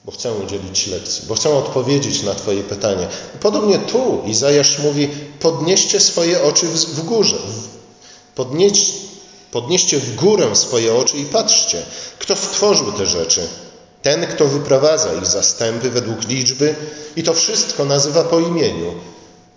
bo 0.04 0.12
chcę 0.12 0.34
udzielić 0.34 0.86
lekcji, 0.86 1.24
bo 1.28 1.34
chcę 1.34 1.50
odpowiedzieć 1.50 2.22
na 2.22 2.34
Twoje 2.34 2.62
pytanie. 2.62 3.08
Podobnie 3.40 3.78
tu 3.78 4.22
Izajasz 4.26 4.78
mówi: 4.78 5.08
podnieście 5.40 6.00
swoje 6.00 6.42
oczy 6.42 6.66
w 6.66 7.04
górze. 7.04 7.36
Podnieś, 8.34 8.92
podnieście 9.50 9.98
w 9.98 10.14
górę 10.14 10.56
swoje 10.56 10.94
oczy 10.94 11.16
i 11.16 11.24
patrzcie, 11.24 11.82
kto 12.18 12.36
stworzył 12.36 12.92
te 12.92 13.06
rzeczy. 13.06 13.48
Ten, 14.02 14.26
kto 14.26 14.46
wyprowadza 14.46 15.14
ich 15.14 15.26
zastępy 15.26 15.90
według 15.90 16.28
liczby 16.28 16.74
i 17.16 17.22
to 17.22 17.34
wszystko 17.34 17.84
nazywa 17.84 18.24
po 18.24 18.40
imieniu, 18.40 18.94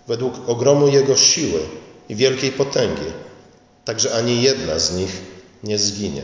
według 0.06 0.34
ogromu 0.48 0.88
Jego 0.88 1.16
siły 1.16 1.60
i 2.08 2.14
wielkiej 2.14 2.52
potęgi. 2.52 3.12
Także 3.84 4.14
ani 4.14 4.42
jedna 4.42 4.78
z 4.78 4.96
nich 4.96 5.22
nie 5.64 5.78
zginie. 5.78 6.22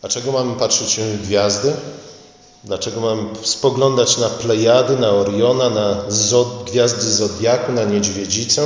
Dlaczego 0.00 0.32
mamy 0.32 0.54
patrzeć 0.56 1.00
w 1.00 1.22
gwiazdy? 1.22 1.72
Dlaczego 2.64 3.00
mamy 3.00 3.22
spoglądać 3.42 4.18
na 4.18 4.28
Plejady, 4.28 4.96
na 4.96 5.10
Oriona, 5.10 5.70
na 5.70 6.04
zod, 6.08 6.64
gwiazdy 6.70 7.10
Zodiaku, 7.10 7.72
na 7.72 7.84
Niedźwiedzicę? 7.84 8.62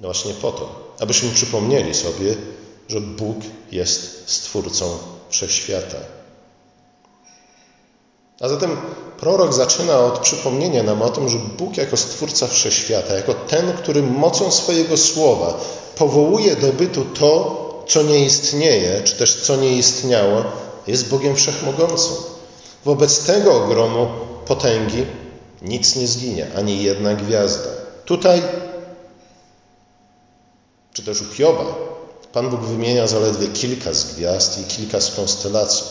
No 0.00 0.08
właśnie 0.08 0.34
po 0.34 0.52
to, 0.52 0.94
abyśmy 1.00 1.30
przypomnieli 1.30 1.94
sobie, 1.94 2.36
że 2.88 3.00
Bóg 3.00 3.36
jest 3.72 4.30
Stwórcą 4.30 4.98
Wszechświata. 5.28 5.98
A 8.40 8.48
zatem 8.48 8.76
prorok 9.20 9.54
zaczyna 9.54 9.98
od 9.98 10.18
przypomnienia 10.18 10.82
nam 10.82 11.02
o 11.02 11.08
tym, 11.08 11.28
że 11.28 11.38
Bóg 11.38 11.76
jako 11.76 11.96
Stwórca 11.96 12.46
Wszechświata, 12.46 13.14
jako 13.14 13.34
ten, 13.34 13.72
który 13.72 14.02
mocą 14.02 14.50
swojego 14.50 14.96
słowa 14.96 15.60
powołuje 15.96 16.56
do 16.56 16.72
bytu 16.72 17.04
to, 17.04 17.65
co 17.86 18.02
nie 18.02 18.24
istnieje, 18.24 19.02
czy 19.04 19.14
też 19.14 19.34
co 19.34 19.56
nie 19.56 19.72
istniało, 19.72 20.44
jest 20.86 21.08
Bogiem 21.08 21.36
Wszechmogącym. 21.36 22.16
Wobec 22.84 23.24
tego 23.24 23.64
ogromu 23.64 24.08
potęgi 24.46 25.06
nic 25.62 25.96
nie 25.96 26.06
zginie, 26.06 26.46
ani 26.56 26.82
jedna 26.82 27.14
gwiazda. 27.14 27.68
Tutaj, 28.04 28.42
czy 30.92 31.02
też 31.02 31.22
u 31.22 31.34
Hioba, 31.34 31.74
Pan 32.32 32.50
Bóg 32.50 32.60
wymienia 32.60 33.06
zaledwie 33.06 33.48
kilka 33.48 33.94
z 33.94 34.14
gwiazd 34.14 34.60
i 34.60 34.64
kilka 34.64 35.00
z 35.00 35.14
konstelacji. 35.14 35.86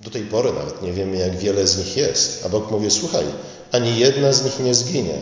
Do 0.00 0.10
tej 0.10 0.22
pory 0.22 0.52
nawet 0.52 0.82
nie 0.82 0.92
wiemy, 0.92 1.16
jak 1.16 1.36
wiele 1.36 1.66
z 1.66 1.78
nich 1.78 1.96
jest. 1.96 2.46
A 2.46 2.48
Bóg 2.48 2.70
mówi, 2.70 2.90
słuchaj, 2.90 3.24
ani 3.72 3.98
jedna 3.98 4.32
z 4.32 4.44
nich 4.44 4.60
nie 4.60 4.74
zginie. 4.74 5.18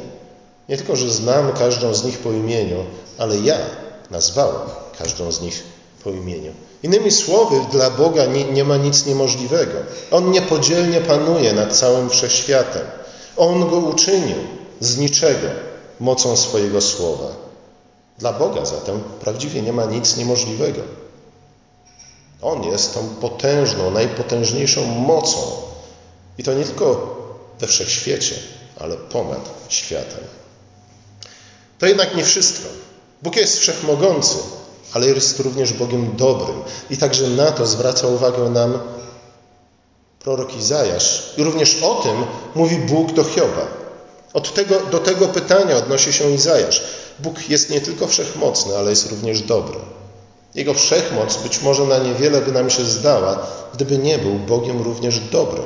Nie 0.68 0.76
tylko, 0.76 0.96
że 0.96 1.10
znam 1.10 1.52
każdą 1.52 1.94
z 1.94 2.04
nich 2.04 2.18
po 2.18 2.32
imieniu, 2.32 2.84
ale 3.18 3.38
ja 3.38 3.56
nazwałem 4.10 4.70
każdą 5.02 5.32
z 5.32 5.40
nich 5.40 5.62
po 6.04 6.10
imieniu. 6.10 6.52
Innymi 6.82 7.10
słowy, 7.10 7.60
dla 7.72 7.90
Boga 7.90 8.26
nie, 8.26 8.44
nie 8.44 8.64
ma 8.64 8.76
nic 8.76 9.06
niemożliwego. 9.06 9.78
On 10.10 10.30
niepodzielnie 10.30 11.00
panuje 11.00 11.52
nad 11.52 11.76
całym 11.76 12.10
wszechświatem. 12.10 12.82
On 13.36 13.70
go 13.70 13.76
uczynił 13.76 14.36
z 14.80 14.98
niczego 14.98 15.48
mocą 16.00 16.36
swojego 16.36 16.80
słowa. 16.80 17.26
Dla 18.18 18.32
Boga 18.32 18.64
zatem 18.64 19.00
prawdziwie 19.20 19.62
nie 19.62 19.72
ma 19.72 19.84
nic 19.84 20.16
niemożliwego. 20.16 20.82
On 22.42 22.64
jest 22.64 22.94
tą 22.94 23.08
potężną, 23.08 23.90
najpotężniejszą 23.90 24.84
mocą. 24.84 25.38
I 26.38 26.42
to 26.42 26.54
nie 26.54 26.64
tylko 26.64 27.16
we 27.60 27.66
wszechświecie, 27.66 28.34
ale 28.80 28.96
ponad 28.96 29.50
światem. 29.68 30.24
To 31.78 31.86
jednak 31.86 32.16
nie 32.16 32.24
wszystko. 32.24 32.68
Bóg 33.22 33.36
jest 33.36 33.58
wszechmogący, 33.58 34.38
ale 34.92 35.06
jest 35.06 35.40
również 35.40 35.72
Bogiem 35.72 36.16
dobrym. 36.16 36.56
I 36.90 36.96
także 36.96 37.28
na 37.28 37.50
to 37.50 37.66
zwraca 37.66 38.06
uwagę 38.06 38.50
nam 38.50 38.78
prorok 40.20 40.56
Izajasz. 40.56 41.32
I 41.36 41.42
również 41.42 41.82
o 41.82 41.94
tym 41.94 42.24
mówi 42.54 42.76
Bóg 42.76 43.12
do 43.12 43.24
Hioba. 43.24 43.66
Od 44.32 44.54
tego, 44.54 44.80
do 44.80 44.98
tego 44.98 45.28
pytania 45.28 45.76
odnosi 45.76 46.12
się 46.12 46.30
Izajasz. 46.30 46.82
Bóg 47.18 47.48
jest 47.48 47.70
nie 47.70 47.80
tylko 47.80 48.06
wszechmocny, 48.06 48.76
ale 48.76 48.90
jest 48.90 49.10
również 49.10 49.42
dobry. 49.42 49.78
Jego 50.54 50.74
wszechmoc 50.74 51.36
być 51.36 51.62
może 51.62 51.84
na 51.84 51.98
niewiele 51.98 52.40
by 52.40 52.52
nam 52.52 52.70
się 52.70 52.84
zdała, 52.84 53.46
gdyby 53.74 53.98
nie 53.98 54.18
był 54.18 54.34
Bogiem 54.34 54.82
również 54.82 55.20
dobrym, 55.20 55.64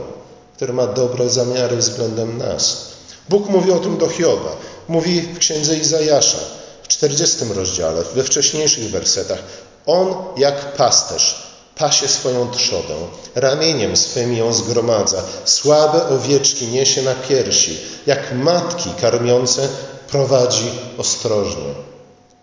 który 0.57 0.73
ma 0.73 0.87
dobre 0.87 1.29
zamiary 1.29 1.77
względem 1.77 2.39
nas. 2.39 2.91
Bóg 3.29 3.49
mówi 3.49 3.73
o 3.73 3.79
tym 3.79 3.97
do 3.97 4.09
Hioba. 4.09 4.57
Mówi 4.89 5.21
w 5.21 5.39
księdze 5.39 5.77
Izajasza 5.77 6.39
w 6.87 6.89
40 6.89 7.45
rozdziale, 7.55 8.05
we 8.15 8.25
wcześniejszych 8.25 8.91
wersetach. 8.91 9.43
On 9.87 10.15
jak 10.37 10.77
pasterz 10.77 11.47
pasie 11.77 12.09
swoją 12.09 12.51
trzodę, 12.51 12.95
ramieniem 13.35 13.97
swym 13.97 14.35
ją 14.35 14.53
zgromadza, 14.53 15.23
słabe 15.45 16.09
owieczki 16.09 16.67
niesie 16.67 17.03
na 17.03 17.15
piersi, 17.15 17.79
jak 18.07 18.35
matki 18.35 18.91
karmiące 19.01 19.69
prowadzi 20.09 20.71
ostrożnie. 20.99 21.75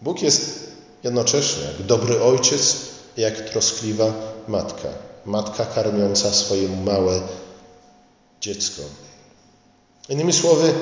Bóg 0.02 0.22
jest 0.22 0.60
jednocześnie 1.04 1.64
jak 1.64 1.88
dobry 1.88 2.22
ojciec 2.22 2.76
jak 3.18 3.50
troskliwa 3.50 4.06
matka. 4.48 4.88
Matka 5.26 5.66
karmiąca 5.66 6.34
swoje 6.34 6.70
małe 6.70 7.22
dziecko. 8.42 8.82
Innymi 10.10 10.34
słowy, 10.34 10.74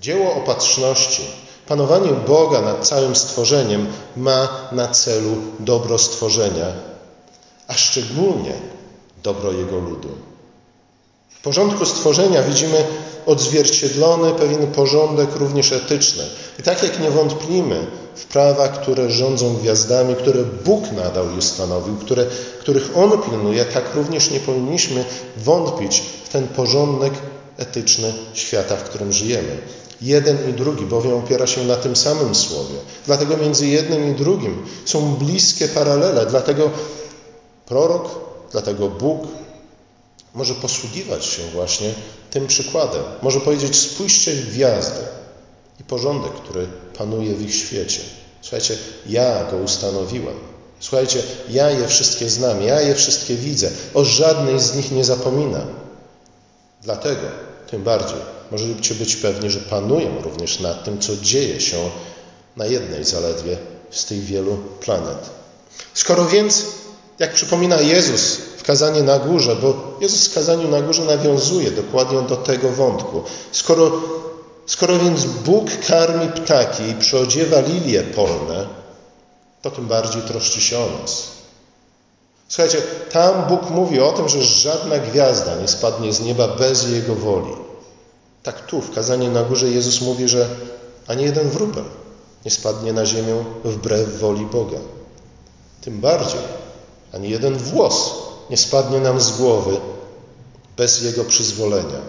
dzieło 0.00 0.34
opatrzności, 0.34 1.22
panowanie 1.68 2.10
Boga 2.26 2.62
nad 2.62 2.88
całym 2.88 3.16
stworzeniem 3.16 3.86
ma 4.16 4.48
na 4.72 4.88
celu 4.88 5.36
dobro 5.60 5.98
stworzenia, 5.98 6.66
a 7.68 7.74
szczególnie 7.74 8.52
dobro 9.22 9.52
Jego 9.52 9.78
ludu. 9.78 10.08
W 11.28 11.42
porządku 11.42 11.86
stworzenia 11.86 12.42
widzimy 12.42 12.84
odzwierciedlony 13.26 14.32
pewien 14.32 14.66
porządek 14.66 15.36
również 15.36 15.72
etyczny. 15.72 16.24
I 16.58 16.62
tak 16.62 16.82
jak 16.82 17.00
nie 17.00 17.10
wątplimy 17.10 17.86
w 18.14 18.24
prawa, 18.24 18.68
które 18.68 19.10
rządzą 19.10 19.56
gwiazdami, 19.56 20.14
które 20.14 20.44
Bóg 20.44 20.92
nadał 20.92 21.30
i 21.34 21.38
ustanowił, 21.38 21.96
które, 21.96 22.26
których 22.60 22.96
On 22.96 23.22
pilnuje, 23.22 23.64
tak 23.64 23.94
również 23.94 24.30
nie 24.30 24.40
powinniśmy 24.40 25.04
wątpić 25.36 26.02
w 26.24 26.28
ten 26.28 26.48
porządek 26.48 27.12
etyczny 27.58 28.12
świata, 28.34 28.76
w 28.76 28.82
którym 28.82 29.12
żyjemy. 29.12 29.58
Jeden 30.00 30.50
i 30.50 30.52
drugi 30.52 30.86
bowiem 30.86 31.14
opiera 31.14 31.46
się 31.46 31.64
na 31.64 31.76
tym 31.76 31.96
samym 31.96 32.34
słowie. 32.34 32.74
Dlatego 33.06 33.36
między 33.36 33.66
jednym 33.66 34.10
i 34.10 34.14
drugim 34.14 34.66
są 34.84 35.14
bliskie 35.14 35.68
paralele. 35.68 36.26
Dlatego 36.26 36.70
prorok, 37.66 38.08
dlatego 38.52 38.88
Bóg 38.88 39.22
może 40.34 40.54
posługiwać 40.54 41.24
się 41.24 41.42
właśnie 41.52 41.94
tym 42.30 42.46
przykładem. 42.46 43.02
Może 43.22 43.40
powiedzieć: 43.40 43.76
spójrzcie 43.76 44.34
w 44.34 44.50
gwiazdy 44.50 45.00
i 45.80 45.84
porządek, 45.84 46.32
który 46.32 46.66
panuje 46.98 47.34
w 47.34 47.42
ich 47.42 47.54
świecie. 47.54 48.00
Słuchajcie, 48.42 48.76
ja 49.06 49.44
go 49.50 49.56
ustanowiłem. 49.56 50.34
Słuchajcie, 50.80 51.22
ja 51.48 51.70
je 51.70 51.88
wszystkie 51.88 52.30
znam, 52.30 52.62
ja 52.62 52.80
je 52.80 52.94
wszystkie 52.94 53.34
widzę. 53.34 53.70
O 53.94 54.04
żadnej 54.04 54.60
z 54.60 54.74
nich 54.74 54.92
nie 54.92 55.04
zapominam. 55.04 55.66
Dlatego 56.82 57.22
tym 57.70 57.82
bardziej 57.82 58.37
możecie 58.50 58.94
być 58.94 59.16
pewni, 59.16 59.50
że 59.50 59.60
panują 59.60 60.22
również 60.22 60.60
nad 60.60 60.84
tym, 60.84 60.98
co 60.98 61.16
dzieje 61.16 61.60
się 61.60 61.76
na 62.56 62.66
jednej 62.66 63.04
zaledwie 63.04 63.56
z 63.90 64.04
tych 64.04 64.24
wielu 64.24 64.56
planet. 64.80 65.30
Skoro 65.94 66.24
więc, 66.24 66.64
jak 67.18 67.34
przypomina 67.34 67.80
Jezus 67.80 68.36
w 68.56 68.62
kazaniu 68.62 69.04
na 69.04 69.18
górze, 69.18 69.56
bo 69.56 69.96
Jezus 70.00 70.28
w 70.28 70.34
kazaniu 70.34 70.68
na 70.68 70.82
górze 70.82 71.04
nawiązuje 71.04 71.70
dokładnie 71.70 72.22
do 72.22 72.36
tego 72.36 72.70
wątku, 72.70 73.22
skoro, 73.52 73.92
skoro 74.66 74.98
więc 74.98 75.24
Bóg 75.24 75.66
karmi 75.86 76.28
ptaki 76.28 76.82
i 76.82 76.94
przyodziewa 76.94 77.60
lilie 77.60 78.02
polne, 78.02 78.66
to 79.62 79.70
tym 79.70 79.86
bardziej 79.86 80.22
troszczy 80.22 80.60
się 80.60 80.78
o 80.78 80.86
nas. 81.02 81.22
Słuchajcie, 82.48 82.82
tam 83.12 83.48
Bóg 83.48 83.70
mówi 83.70 84.00
o 84.00 84.12
tym, 84.12 84.28
że 84.28 84.42
żadna 84.42 84.98
gwiazda 84.98 85.54
nie 85.60 85.68
spadnie 85.68 86.12
z 86.12 86.20
nieba 86.20 86.48
bez 86.48 86.90
Jego 86.90 87.14
woli. 87.14 87.67
Tak 88.48 88.66
tu, 88.66 88.80
w 88.80 88.94
kazaniu 88.94 89.30
na 89.30 89.42
górze, 89.42 89.68
Jezus 89.68 90.00
mówi, 90.00 90.28
że 90.28 90.48
ani 91.06 91.24
jeden 91.24 91.50
wróbel 91.50 91.84
nie 92.44 92.50
spadnie 92.50 92.92
na 92.92 93.06
ziemię 93.06 93.44
wbrew 93.64 94.20
woli 94.20 94.46
Boga. 94.46 94.78
Tym 95.80 96.00
bardziej, 96.00 96.40
ani 97.14 97.30
jeden 97.30 97.58
włos 97.58 98.14
nie 98.50 98.56
spadnie 98.56 99.00
nam 99.00 99.20
z 99.20 99.30
głowy 99.30 99.76
bez 100.76 101.02
Jego 101.02 101.24
przyzwolenia. 101.24 102.00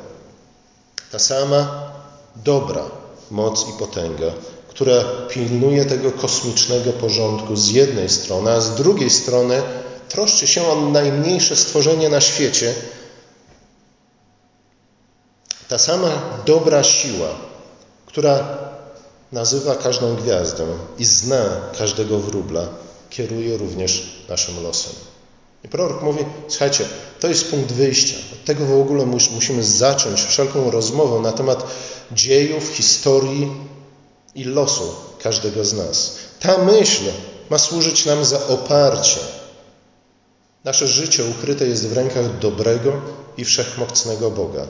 Ta 1.12 1.19
sama 1.19 1.91
dobra 2.36 2.84
moc 3.32 3.65
i 3.69 3.80
potęga, 3.80 4.32
która 4.67 5.04
pilnuje 5.30 5.86
tego 5.86 6.12
kosmicznego 6.12 6.93
porządku 6.93 7.56
z 7.56 7.69
jednej 7.69 8.10
strony, 8.10 8.52
a 8.52 8.62
z 8.62 8.75
drugiej 8.75 9.10
strony 9.10 9.62
troszczy 10.10 10.47
się 10.47 10.67
o 10.67 10.75
najmniejsze 10.75 11.56
stworzenie 11.56 12.10
na 12.10 12.21
świecie, 12.21 12.73
ta 15.69 15.77
sama 15.77 16.12
dobra 16.45 16.84
siła, 16.84 17.29
która 18.05 18.58
nazywa 19.32 19.75
każdą 19.75 20.15
gwiazdę 20.15 20.65
i 20.99 21.05
zna 21.05 21.45
każdego 21.77 22.19
wróbla, 22.19 22.67
kieruje 23.10 23.58
również 23.58 24.23
naszym 24.29 24.63
losem. 24.63 24.93
I 25.63 25.67
prorok 25.67 26.01
mówi, 26.01 26.25
słuchajcie, 26.47 26.86
to 27.19 27.27
jest 27.27 27.51
punkt 27.51 27.71
wyjścia. 27.71 28.15
Od 28.34 28.45
tego 28.45 28.65
w 28.65 28.82
ogóle 28.82 29.05
musimy 29.05 29.63
zacząć 29.63 30.21
wszelką 30.21 30.71
rozmowę 30.71 31.19
na 31.19 31.32
temat 31.32 31.63
dziejów, 32.12 32.69
historii 32.69 33.51
i 34.36 34.43
losu 34.43 34.95
każdego 35.23 35.65
z 35.65 35.73
nas. 35.73 36.15
Ta 36.39 36.58
myśl 36.58 37.03
ma 37.49 37.58
służyć 37.58 38.05
nam 38.05 38.25
za 38.25 38.47
oparcie 38.47 39.19
Nasze 40.63 40.88
życie 40.88 41.23
ukryte 41.25 41.67
jest 41.67 41.88
w 41.88 41.93
rękach 41.93 42.39
dobrego 42.39 43.01
i 43.38 43.45
wszechmocnego 43.45 44.32
Boga, 44.32 44.67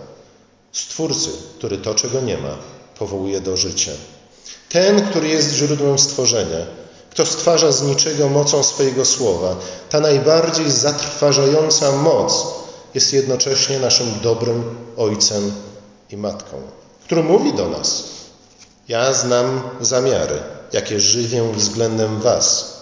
Stwórcy, 0.71 1.29
który 1.57 1.77
to, 1.77 1.95
czego 1.95 2.21
nie 2.21 2.37
ma, 2.37 2.57
powołuje 2.99 3.41
do 3.41 3.57
życia. 3.57 3.91
Ten, 4.69 5.09
który 5.09 5.27
jest 5.27 5.53
źródłem 5.53 5.99
stworzenia, 5.99 6.65
kto 7.11 7.25
stwarza 7.25 7.71
z 7.71 7.81
niczego 7.81 8.29
mocą 8.29 8.63
swojego 8.63 9.05
słowa, 9.05 9.55
ta 9.89 9.99
najbardziej 9.99 10.71
zatrważająca 10.71 11.91
moc 11.91 12.45
jest 12.93 13.13
jednocześnie 13.13 13.79
naszym 13.79 14.19
dobrym 14.23 14.75
Ojcem 14.97 15.51
i 16.09 16.17
Matką, 16.17 16.61
który 17.03 17.23
mówi 17.23 17.53
do 17.53 17.69
nas: 17.69 18.03
Ja 18.87 19.13
znam 19.13 19.61
zamiary, 19.81 20.43
jakie 20.73 20.99
żywię 20.99 21.51
względem 21.53 22.21
Was. 22.21 22.79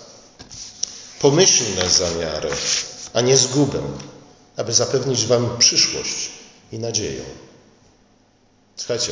Pomyślne 1.21 1.89
zamiary, 1.89 2.49
a 3.13 3.21
nie 3.21 3.37
zgubę, 3.37 3.79
aby 4.57 4.73
zapewnić 4.73 5.25
Wam 5.25 5.49
przyszłość 5.59 6.29
i 6.71 6.79
nadzieję. 6.79 7.21
Słuchajcie, 8.77 9.11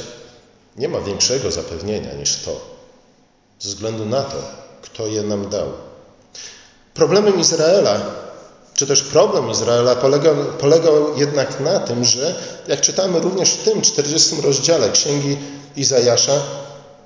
nie 0.77 0.87
ma 0.87 0.99
większego 0.99 1.51
zapewnienia 1.51 2.13
niż 2.13 2.35
to, 2.35 2.61
ze 3.59 3.69
względu 3.69 4.05
na 4.05 4.21
to, 4.21 4.37
kto 4.81 5.07
je 5.07 5.23
nam 5.23 5.49
dał. 5.49 5.67
Problemem 6.93 7.39
Izraela, 7.39 8.01
czy 8.73 8.87
też 8.87 9.01
problem 9.01 9.51
Izraela 9.51 9.95
polegał, 9.95 10.35
polegał 10.59 11.17
jednak 11.17 11.59
na 11.59 11.79
tym, 11.79 12.05
że 12.05 12.35
jak 12.67 12.81
czytamy 12.81 13.19
również 13.19 13.51
w 13.51 13.63
tym 13.63 13.81
40 13.81 14.41
rozdziale 14.41 14.89
Księgi 14.89 15.37
Izajasza, 15.75 16.41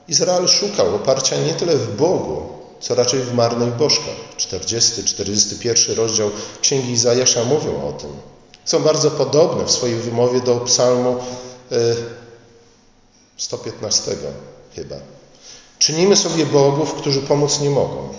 Izrael 0.08 0.48
szukał 0.48 0.96
oparcia 0.96 1.36
nie 1.38 1.54
tyle 1.54 1.76
w 1.76 1.96
Bogu, 1.96 2.50
co 2.80 2.96
raczej 2.96 3.20
w 3.20 3.34
marnych 3.34 3.76
bożkach. 3.76 4.16
40, 4.38 5.04
41 5.04 5.96
rozdział 5.96 6.32
Księgi 6.62 6.92
Izajasza 6.92 7.44
mówią 7.44 7.88
o 7.88 7.92
tym. 7.92 8.10
Są 8.66 8.84
bardzo 8.84 9.12
podobne 9.12 9.66
w 9.66 9.72
swojej 9.72 9.96
wymowie 9.96 10.42
do 10.42 10.56
psalmu 10.56 11.18
115 13.40 14.12
e, 14.12 14.16
chyba. 14.76 14.96
Czynimy 15.80 16.16
sobie 16.16 16.46
bogów, 16.46 16.94
którzy 16.94 17.22
pomóc 17.22 17.60
nie 17.60 17.70
mogą, 17.70 18.10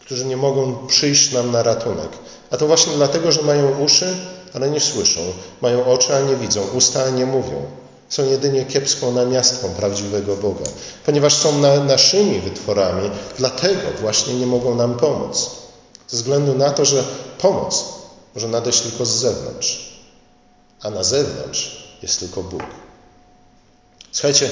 którzy 0.00 0.24
nie 0.24 0.36
mogą 0.36 0.86
przyjść 0.86 1.32
nam 1.32 1.52
na 1.52 1.62
ratunek. 1.62 2.08
A 2.50 2.56
to 2.56 2.66
właśnie 2.66 2.92
dlatego, 2.92 3.32
że 3.32 3.42
mają 3.42 3.78
uszy, 3.78 4.16
ale 4.54 4.70
nie 4.70 4.80
słyszą, 4.80 5.20
mają 5.60 5.84
oczy, 5.84 6.16
a 6.16 6.20
nie 6.20 6.36
widzą, 6.36 6.62
usta, 6.74 7.04
a 7.04 7.10
nie 7.10 7.26
mówią. 7.26 7.62
Są 8.08 8.24
jedynie 8.24 8.64
kiepską 8.64 9.12
namiastką 9.12 9.68
prawdziwego 9.68 10.36
Boga. 10.36 10.64
Ponieważ 11.06 11.34
są 11.34 11.58
na, 11.58 11.84
naszymi 11.84 12.40
wytworami, 12.40 13.10
dlatego 13.38 13.82
właśnie 14.00 14.34
nie 14.34 14.46
mogą 14.46 14.74
nam 14.74 14.94
pomóc. 14.94 15.50
Ze 16.08 16.16
względu 16.16 16.54
na 16.54 16.70
to, 16.70 16.84
że 16.84 17.04
pomoc 17.38 17.84
może 18.34 18.48
nadejść 18.48 18.80
tylko 18.80 19.06
z 19.06 19.10
zewnątrz, 19.10 19.98
a 20.82 20.90
na 20.90 21.04
zewnątrz 21.04 21.84
jest 22.02 22.20
tylko 22.20 22.42
Bóg. 22.42 22.83
Słuchajcie, 24.14 24.50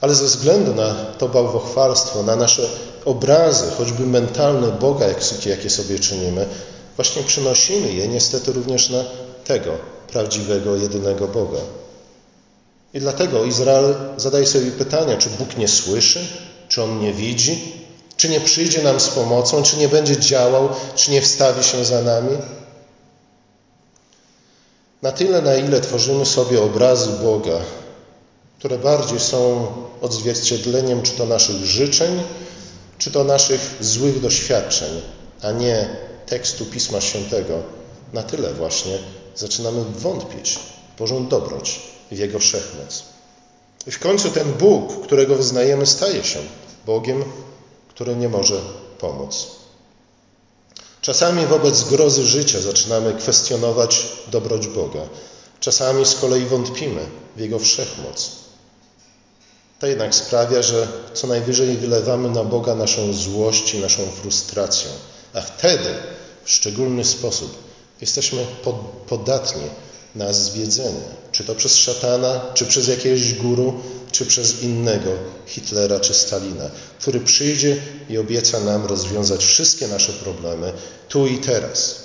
ale 0.00 0.14
ze 0.14 0.24
względu 0.24 0.74
na 0.74 0.94
to 0.94 1.28
bałwochwalstwo, 1.28 2.22
na 2.22 2.36
nasze 2.36 2.68
obrazy, 3.04 3.70
choćby 3.78 4.06
mentalne 4.06 4.68
Boga, 4.72 5.06
jakie 5.46 5.70
sobie 5.70 5.98
czynimy, 5.98 6.46
właśnie 6.96 7.22
przynosimy 7.22 7.92
je 7.92 8.08
niestety 8.08 8.52
również 8.52 8.90
na 8.90 9.04
tego 9.44 9.72
prawdziwego, 10.08 10.76
jedynego 10.76 11.28
Boga. 11.28 11.58
I 12.94 13.00
dlatego 13.00 13.44
Izrael 13.44 13.94
zadaje 14.16 14.46
sobie 14.46 14.70
pytania, 14.70 15.16
czy 15.16 15.30
Bóg 15.30 15.56
nie 15.56 15.68
słyszy, 15.68 16.26
czy 16.68 16.82
On 16.82 17.00
nie 17.00 17.12
widzi, 17.12 17.72
czy 18.16 18.28
nie 18.28 18.40
przyjdzie 18.40 18.82
nam 18.82 19.00
z 19.00 19.08
pomocą, 19.08 19.62
czy 19.62 19.76
nie 19.76 19.88
będzie 19.88 20.16
działał, 20.16 20.68
czy 20.94 21.10
nie 21.10 21.22
wstawi 21.22 21.64
się 21.64 21.84
za 21.84 22.02
nami. 22.02 22.36
Na 25.02 25.12
tyle, 25.12 25.42
na 25.42 25.54
ile 25.54 25.80
tworzymy 25.80 26.26
sobie 26.26 26.62
obrazy 26.62 27.10
Boga, 27.22 27.60
które 28.62 28.78
bardziej 28.78 29.20
są 29.20 29.66
odzwierciedleniem 30.00 31.02
czy 31.02 31.12
to 31.12 31.26
naszych 31.26 31.64
życzeń, 31.64 32.22
czy 32.98 33.10
to 33.10 33.24
naszych 33.24 33.76
złych 33.80 34.20
doświadczeń, 34.20 35.00
a 35.42 35.52
nie 35.52 35.96
tekstu 36.26 36.64
Pisma 36.64 37.00
Świętego, 37.00 37.62
na 38.12 38.22
tyle 38.22 38.54
właśnie 38.54 38.98
zaczynamy 39.36 39.84
wątpić 39.98 40.58
w 40.94 40.98
Bożą 40.98 41.28
dobroć, 41.28 41.80
w 42.10 42.18
Jego 42.18 42.38
wszechmoc. 42.38 43.02
I 43.86 43.90
w 43.90 43.98
końcu 43.98 44.30
ten 44.30 44.52
Bóg, 44.52 45.04
którego 45.04 45.36
wyznajemy, 45.36 45.86
staje 45.86 46.24
się 46.24 46.38
Bogiem, 46.86 47.24
który 47.88 48.16
nie 48.16 48.28
może 48.28 48.60
pomóc. 48.98 49.46
Czasami 51.00 51.46
wobec 51.46 51.84
grozy 51.84 52.26
życia 52.26 52.60
zaczynamy 52.60 53.14
kwestionować 53.14 54.06
dobroć 54.30 54.66
Boga. 54.66 55.02
Czasami 55.60 56.06
z 56.06 56.14
kolei 56.14 56.46
wątpimy 56.46 57.06
w 57.36 57.40
Jego 57.40 57.58
wszechmoc. 57.58 58.41
To 59.82 59.86
jednak 59.86 60.14
sprawia, 60.14 60.62
że 60.62 60.88
co 61.14 61.26
najwyżej 61.26 61.76
wylewamy 61.76 62.30
na 62.30 62.44
Boga 62.44 62.74
naszą 62.74 63.12
złość 63.12 63.74
i 63.74 63.78
naszą 63.78 64.02
frustrację, 64.06 64.90
a 65.34 65.40
wtedy 65.40 65.94
w 66.44 66.50
szczególny 66.50 67.04
sposób 67.04 67.58
jesteśmy 68.00 68.46
podatni 69.08 69.62
na 70.14 70.32
zwiedzenie, 70.32 71.04
czy 71.32 71.44
to 71.44 71.54
przez 71.54 71.76
szatana, 71.76 72.40
czy 72.54 72.66
przez 72.66 72.88
jakiegoś 72.88 73.34
guru, 73.34 73.80
czy 74.12 74.26
przez 74.26 74.62
innego 74.62 75.10
Hitlera 75.46 76.00
czy 76.00 76.14
Stalina, 76.14 76.70
który 77.00 77.20
przyjdzie 77.20 77.76
i 78.08 78.18
obieca 78.18 78.60
nam 78.60 78.86
rozwiązać 78.86 79.44
wszystkie 79.44 79.88
nasze 79.88 80.12
problemy 80.12 80.72
tu 81.08 81.26
i 81.26 81.38
teraz. 81.38 82.02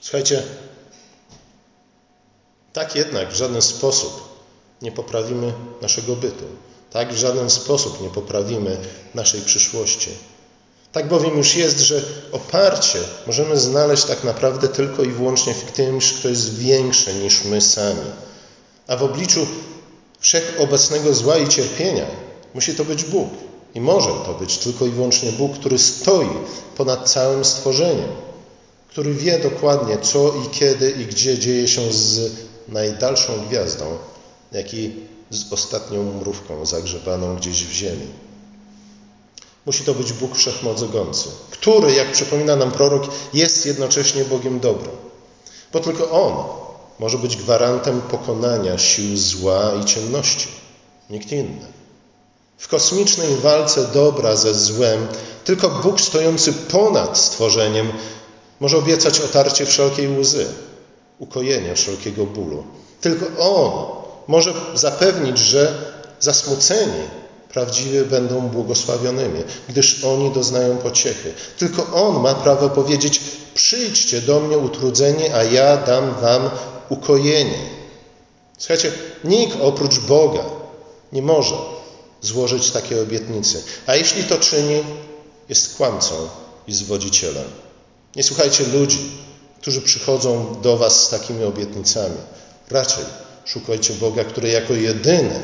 Słuchajcie, 0.00 0.42
tak 2.72 2.96
jednak 2.96 3.32
w 3.32 3.36
żaden 3.36 3.62
sposób 3.62 4.33
nie 4.82 4.92
poprawimy 4.92 5.52
naszego 5.82 6.16
bytu. 6.16 6.44
Tak 6.90 7.12
w 7.12 7.16
żaden 7.16 7.50
sposób 7.50 8.00
nie 8.00 8.08
poprawimy 8.08 8.76
naszej 9.14 9.40
przyszłości. 9.40 10.10
Tak 10.92 11.08
bowiem 11.08 11.38
już 11.38 11.54
jest, 11.56 11.80
że 11.80 12.02
oparcie 12.32 12.98
możemy 13.26 13.58
znaleźć 13.58 14.04
tak 14.04 14.24
naprawdę 14.24 14.68
tylko 14.68 15.02
i 15.02 15.10
wyłącznie 15.10 15.54
w 15.54 15.72
kimś, 15.72 16.12
kto 16.12 16.28
jest 16.28 16.54
większy 16.58 17.14
niż 17.14 17.44
my 17.44 17.60
sami. 17.60 18.10
A 18.86 18.96
w 18.96 19.02
obliczu 19.02 19.46
wszechobecnego 20.20 21.14
zła 21.14 21.36
i 21.36 21.48
cierpienia 21.48 22.06
musi 22.54 22.74
to 22.74 22.84
być 22.84 23.04
Bóg. 23.04 23.28
I 23.74 23.80
może 23.80 24.08
to 24.26 24.34
być 24.40 24.58
tylko 24.58 24.86
i 24.86 24.90
wyłącznie 24.90 25.32
Bóg, 25.32 25.58
który 25.58 25.78
stoi 25.78 26.28
ponad 26.76 27.10
całym 27.10 27.44
stworzeniem, 27.44 28.08
który 28.88 29.14
wie 29.14 29.38
dokładnie, 29.38 29.98
co 29.98 30.28
i 30.28 30.50
kiedy 30.50 30.90
i 30.90 31.06
gdzie 31.06 31.38
dzieje 31.38 31.68
się 31.68 31.92
z 31.92 32.32
najdalszą 32.68 33.32
gwiazdą, 33.48 33.98
jak 34.54 34.74
i 34.74 34.92
z 35.30 35.52
ostatnią 35.52 36.12
mrówką 36.20 36.66
zagrzebaną 36.66 37.36
gdzieś 37.36 37.64
w 37.64 37.72
ziemi. 37.72 38.06
Musi 39.66 39.84
to 39.84 39.94
być 39.94 40.12
Bóg 40.12 40.36
Wszechmocący, 40.36 41.28
który, 41.50 41.92
jak 41.92 42.12
przypomina 42.12 42.56
nam 42.56 42.70
prorok, 42.70 43.02
jest 43.34 43.66
jednocześnie 43.66 44.24
Bogiem 44.24 44.60
dobrym. 44.60 44.96
Bo 45.72 45.80
tylko 45.80 46.10
On 46.10 46.34
może 46.98 47.18
być 47.18 47.36
gwarantem 47.36 48.00
pokonania 48.00 48.78
sił 48.78 49.16
zła 49.16 49.72
i 49.82 49.84
ciemności. 49.84 50.48
Nikt 51.10 51.32
inny. 51.32 51.66
W 52.58 52.68
kosmicznej 52.68 53.36
walce 53.36 53.88
dobra 53.88 54.36
ze 54.36 54.54
złem 54.54 55.06
tylko 55.44 55.70
Bóg 55.70 56.00
stojący 56.00 56.52
ponad 56.52 57.18
stworzeniem 57.18 57.92
może 58.60 58.78
obiecać 58.78 59.20
otarcie 59.20 59.66
wszelkiej 59.66 60.18
łzy, 60.18 60.46
ukojenie 61.18 61.74
wszelkiego 61.74 62.26
bólu. 62.26 62.64
Tylko 63.00 63.26
On 63.38 64.03
może 64.28 64.54
zapewnić, 64.74 65.38
że 65.38 65.74
zasmuceni 66.20 67.02
prawdziwie 67.48 68.04
będą 68.04 68.40
błogosławionymi, 68.40 69.42
gdyż 69.68 70.04
oni 70.04 70.30
doznają 70.30 70.76
pociechy. 70.76 71.32
Tylko 71.58 71.86
On 71.92 72.22
ma 72.22 72.34
prawo 72.34 72.68
powiedzieć: 72.68 73.20
Przyjdźcie 73.54 74.20
do 74.20 74.40
mnie 74.40 74.58
utrudzeni, 74.58 75.28
a 75.28 75.42
ja 75.42 75.76
dam 75.76 76.14
wam 76.20 76.50
ukojenie. 76.88 77.58
Słuchajcie, 78.58 78.92
nikt 79.24 79.56
oprócz 79.60 79.98
Boga 79.98 80.44
nie 81.12 81.22
może 81.22 81.54
złożyć 82.20 82.70
takiej 82.70 83.00
obietnicy. 83.00 83.62
A 83.86 83.96
jeśli 83.96 84.24
to 84.24 84.38
czyni, 84.38 84.82
jest 85.48 85.76
kłamcą 85.76 86.14
i 86.66 86.72
zwodzicielem. 86.72 87.44
Nie 88.16 88.22
słuchajcie 88.22 88.64
ludzi, 88.66 89.10
którzy 89.60 89.82
przychodzą 89.82 90.56
do 90.62 90.76
Was 90.76 91.04
z 91.04 91.08
takimi 91.08 91.44
obietnicami. 91.44 92.16
Raczej 92.70 93.04
szukajcie 93.44 93.94
Boga, 93.94 94.24
który 94.24 94.48
jako 94.48 94.74
jedyny 94.74 95.40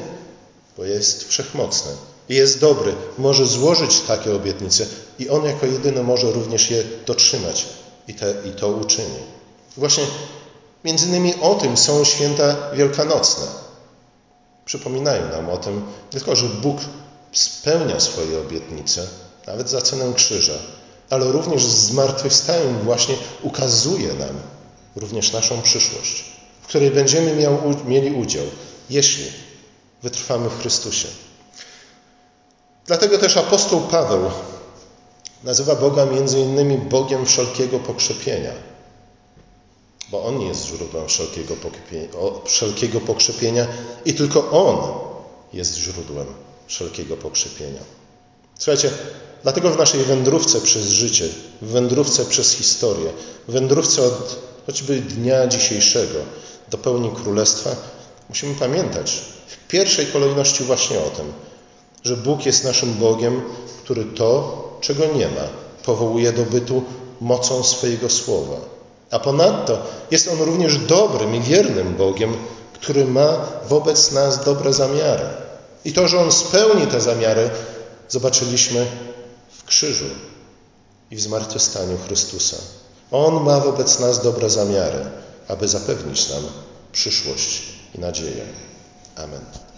bo 0.81 0.85
jest 0.85 1.29
wszechmocny 1.29 1.93
i 2.29 2.35
jest 2.35 2.61
dobry, 2.61 2.95
może 3.19 3.47
złożyć 3.47 4.01
takie 4.01 4.35
obietnice 4.35 4.87
i 5.19 5.29
On 5.29 5.45
jako 5.45 5.67
jedyny 5.67 6.03
może 6.03 6.33
również 6.33 6.71
je 6.71 6.85
dotrzymać 7.07 7.67
i, 8.09 8.15
te, 8.15 8.35
i 8.45 8.51
to 8.51 8.69
uczyni. 8.69 9.19
Właśnie 9.77 10.05
między 10.85 11.07
innymi 11.07 11.35
o 11.41 11.55
tym 11.55 11.77
są 11.77 12.05
święta 12.05 12.57
wielkanocne. 12.75 13.47
Przypominają 14.65 15.29
nam 15.29 15.51
o 15.51 15.57
tym, 15.57 15.83
tylko 16.11 16.37
że 16.37 16.49
Bóg 16.49 16.79
spełnia 17.33 18.01
swoje 18.01 18.41
obietnice, 18.41 19.07
nawet 19.47 19.71
za 19.71 19.81
cenę 19.81 20.13
krzyża, 20.15 20.59
ale 21.11 21.33
również 21.33 21.67
z 21.67 21.91
właśnie 22.85 23.15
ukazuje 23.43 24.15
nam 24.15 24.41
również 24.97 25.33
naszą 25.33 25.63
przyszłość, 25.63 26.25
której 26.71 26.91
będziemy 26.91 27.37
miał, 27.37 27.59
mieli 27.85 28.15
udział, 28.15 28.45
jeśli 28.91 29.25
wytrwamy 30.03 30.49
w 30.49 30.61
Chrystusie. 30.61 31.09
Dlatego 32.87 33.19
też 33.19 33.37
apostoł 33.37 33.81
Paweł 33.81 34.31
nazywa 35.45 35.75
Boga 35.75 36.07
między 36.07 36.41
innymi 36.41 36.79
Bogiem 36.79 37.27
wszelkiego 37.27 37.79
pokrzepienia, 37.79 38.53
bo 40.11 40.25
On 40.25 40.41
jest 40.41 40.67
źródłem 40.67 41.09
wszelkiego, 41.09 41.55
wszelkiego 42.45 43.01
pokrzepienia 43.01 43.67
i 44.05 44.15
tylko 44.15 44.51
On 44.51 44.79
jest 45.53 45.77
źródłem 45.77 46.27
wszelkiego 46.67 47.17
pokrzepienia. 47.17 47.81
Słuchajcie, 48.59 48.91
dlatego 49.43 49.71
w 49.71 49.79
naszej 49.79 50.05
wędrówce 50.05 50.61
przez 50.61 50.87
życie, 50.87 51.29
w 51.63 51.67
wędrówce 51.67 52.25
przez 52.25 52.53
historię, 52.53 53.13
w 53.49 53.53
wędrówce 53.53 54.03
od 54.03 54.39
choćby 54.67 55.01
dnia 55.01 55.47
dzisiejszego 55.47 56.19
do 56.71 56.79
pełni 56.79 57.11
królestwa, 57.11 57.71
musimy 58.29 58.55
pamiętać, 58.55 59.21
pierwszej 59.69 60.07
kolejności 60.07 60.65
właśnie 60.65 60.99
o 60.99 61.11
tym, 61.11 61.33
że 62.05 62.17
Bóg 62.17 62.47
jest 62.47 62.65
naszym 62.65 62.95
Bogiem, 62.95 63.43
który 63.85 64.05
to, 64.05 64.79
czego 64.81 65.07
nie 65.07 65.27
ma, 65.27 65.49
powołuje 65.85 66.33
do 66.33 66.43
bytu 66.43 66.83
mocą 67.21 67.63
swojego 67.63 68.11
słowa. 68.11 68.57
A 69.11 69.19
ponadto 69.19 69.79
jest 70.11 70.29
On 70.29 70.39
również 70.39 70.79
dobrym 70.79 71.35
i 71.35 71.41
wiernym 71.41 71.97
Bogiem, 71.97 72.37
który 72.75 73.05
ma 73.05 73.47
wobec 73.69 74.13
nas 74.13 74.45
dobre 74.45 74.73
zamiary. 74.73 75.25
I 75.85 75.93
to, 75.93 76.09
że 76.09 76.21
On 76.21 76.33
spełni 76.33 76.87
te 76.87 77.01
zamiary, 77.01 77.51
zobaczyliśmy 78.09 78.87
w 79.59 79.65
krzyżu 79.65 80.05
i 81.11 81.17
w 81.17 81.21
zmartwychwstaniu 81.21 81.99
Chrystusa. 82.07 82.57
On 83.11 83.45
ma 83.45 83.61
wobec 83.61 83.99
nas 83.99 84.23
dobre 84.23 84.51
zamiary, 84.51 85.05
aby 85.51 85.69
zapewnić 85.69 86.29
nam 86.29 86.43
przyszłość 86.93 87.63
i 87.95 87.99
nadzieję. 87.99 88.45
Amen. 89.17 89.70